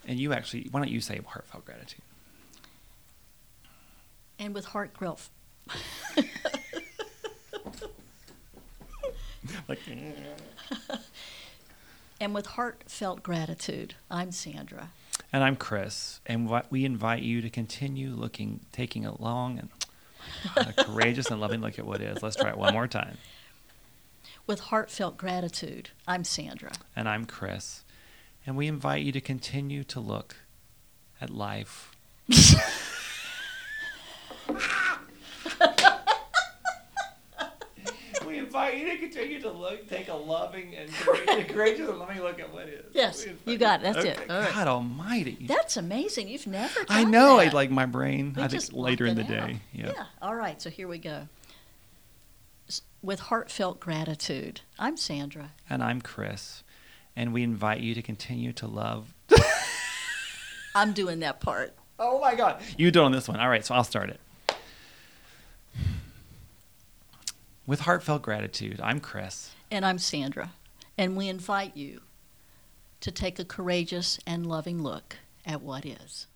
you 0.06 0.32
actually, 0.32 0.68
why 0.70 0.80
don't 0.80 0.90
you 0.90 1.00
say 1.00 1.20
heartfelt 1.26 1.64
gratitude? 1.64 2.02
And 4.38 4.54
with 4.54 4.66
heart 4.66 4.92
like, 9.70 9.80
and 12.20 12.34
with 12.34 12.46
heartfelt 12.46 13.22
gratitude, 13.22 13.94
I'm 14.10 14.32
Sandra. 14.32 14.88
And 15.32 15.44
I'm 15.44 15.54
Chris. 15.54 16.20
And 16.26 16.48
what 16.48 16.66
we 16.70 16.84
invite 16.84 17.22
you 17.22 17.40
to 17.40 17.48
continue 17.48 18.10
looking, 18.10 18.60
taking 18.72 19.06
a 19.06 19.20
long 19.22 19.60
and 19.60 19.68
a 20.56 20.72
courageous 20.84 21.30
and 21.30 21.40
loving 21.40 21.60
look 21.60 21.78
at 21.78 21.86
what 21.86 22.00
is. 22.00 22.20
Let's 22.20 22.34
try 22.34 22.50
it 22.50 22.58
one 22.58 22.72
more 22.72 22.88
time. 22.88 23.18
With 24.44 24.58
heartfelt 24.58 25.16
gratitude, 25.16 25.90
I'm 26.08 26.24
Sandra. 26.24 26.72
And 26.96 27.08
I'm 27.08 27.24
Chris. 27.24 27.84
And 28.44 28.56
we 28.56 28.66
invite 28.66 29.04
you 29.04 29.12
to 29.12 29.20
continue 29.20 29.84
to 29.84 30.00
look 30.00 30.34
at 31.20 31.30
life. 31.30 31.92
invite 38.50 38.78
you 38.78 38.90
to 38.90 38.96
continue 38.98 39.40
to 39.40 39.50
look, 39.50 39.88
take 39.88 40.08
a 40.08 40.14
loving 40.14 40.74
and 40.74 40.92
courageous 41.48 41.88
and 41.88 41.98
loving 42.00 42.20
look 42.20 42.40
at 42.40 42.52
what 42.52 42.68
is. 42.68 42.84
Yes, 42.92 43.24
you 43.46 43.56
got 43.56 43.80
it. 43.80 43.84
That's 43.84 43.98
okay. 43.98 44.08
it. 44.10 44.30
All 44.30 44.40
right. 44.40 44.52
God 44.52 44.66
Almighty. 44.66 45.46
That's 45.46 45.76
amazing. 45.76 46.28
You've 46.28 46.48
never. 46.48 46.80
I 46.88 47.04
know. 47.04 47.36
That. 47.36 47.48
I 47.48 47.50
like 47.50 47.70
my 47.70 47.86
brain. 47.86 48.34
We 48.36 48.42
I 48.42 48.48
think 48.48 48.64
later 48.72 49.06
in 49.06 49.14
the 49.14 49.22
out. 49.22 49.28
day. 49.28 49.60
Yep. 49.72 49.94
Yeah. 49.96 50.04
All 50.20 50.34
right. 50.34 50.60
So 50.60 50.68
here 50.68 50.88
we 50.88 50.98
go. 50.98 51.28
With 53.02 53.20
heartfelt 53.20 53.78
gratitude, 53.78 54.62
I'm 54.78 54.96
Sandra. 54.96 55.52
And 55.68 55.82
I'm 55.82 56.00
Chris, 56.00 56.64
and 57.14 57.32
we 57.32 57.44
invite 57.44 57.80
you 57.80 57.94
to 57.94 58.02
continue 58.02 58.52
to 58.54 58.66
love. 58.66 59.14
I'm 60.74 60.92
doing 60.92 61.20
that 61.20 61.40
part. 61.40 61.74
Oh 62.00 62.20
my 62.20 62.34
God! 62.34 62.60
You 62.76 62.90
do 62.90 63.02
on 63.02 63.12
this 63.12 63.28
one. 63.28 63.38
All 63.38 63.48
right. 63.48 63.64
So 63.64 63.76
I'll 63.76 63.84
start 63.84 64.10
it. 64.10 64.20
With 67.66 67.80
heartfelt 67.80 68.22
gratitude, 68.22 68.80
I'm 68.82 69.00
Chris. 69.00 69.50
And 69.70 69.84
I'm 69.84 69.98
Sandra. 69.98 70.52
And 70.96 71.16
we 71.16 71.28
invite 71.28 71.76
you 71.76 72.00
to 73.00 73.10
take 73.10 73.38
a 73.38 73.44
courageous 73.44 74.18
and 74.26 74.46
loving 74.46 74.82
look 74.82 75.16
at 75.46 75.62
what 75.62 75.84
is. 75.86 76.26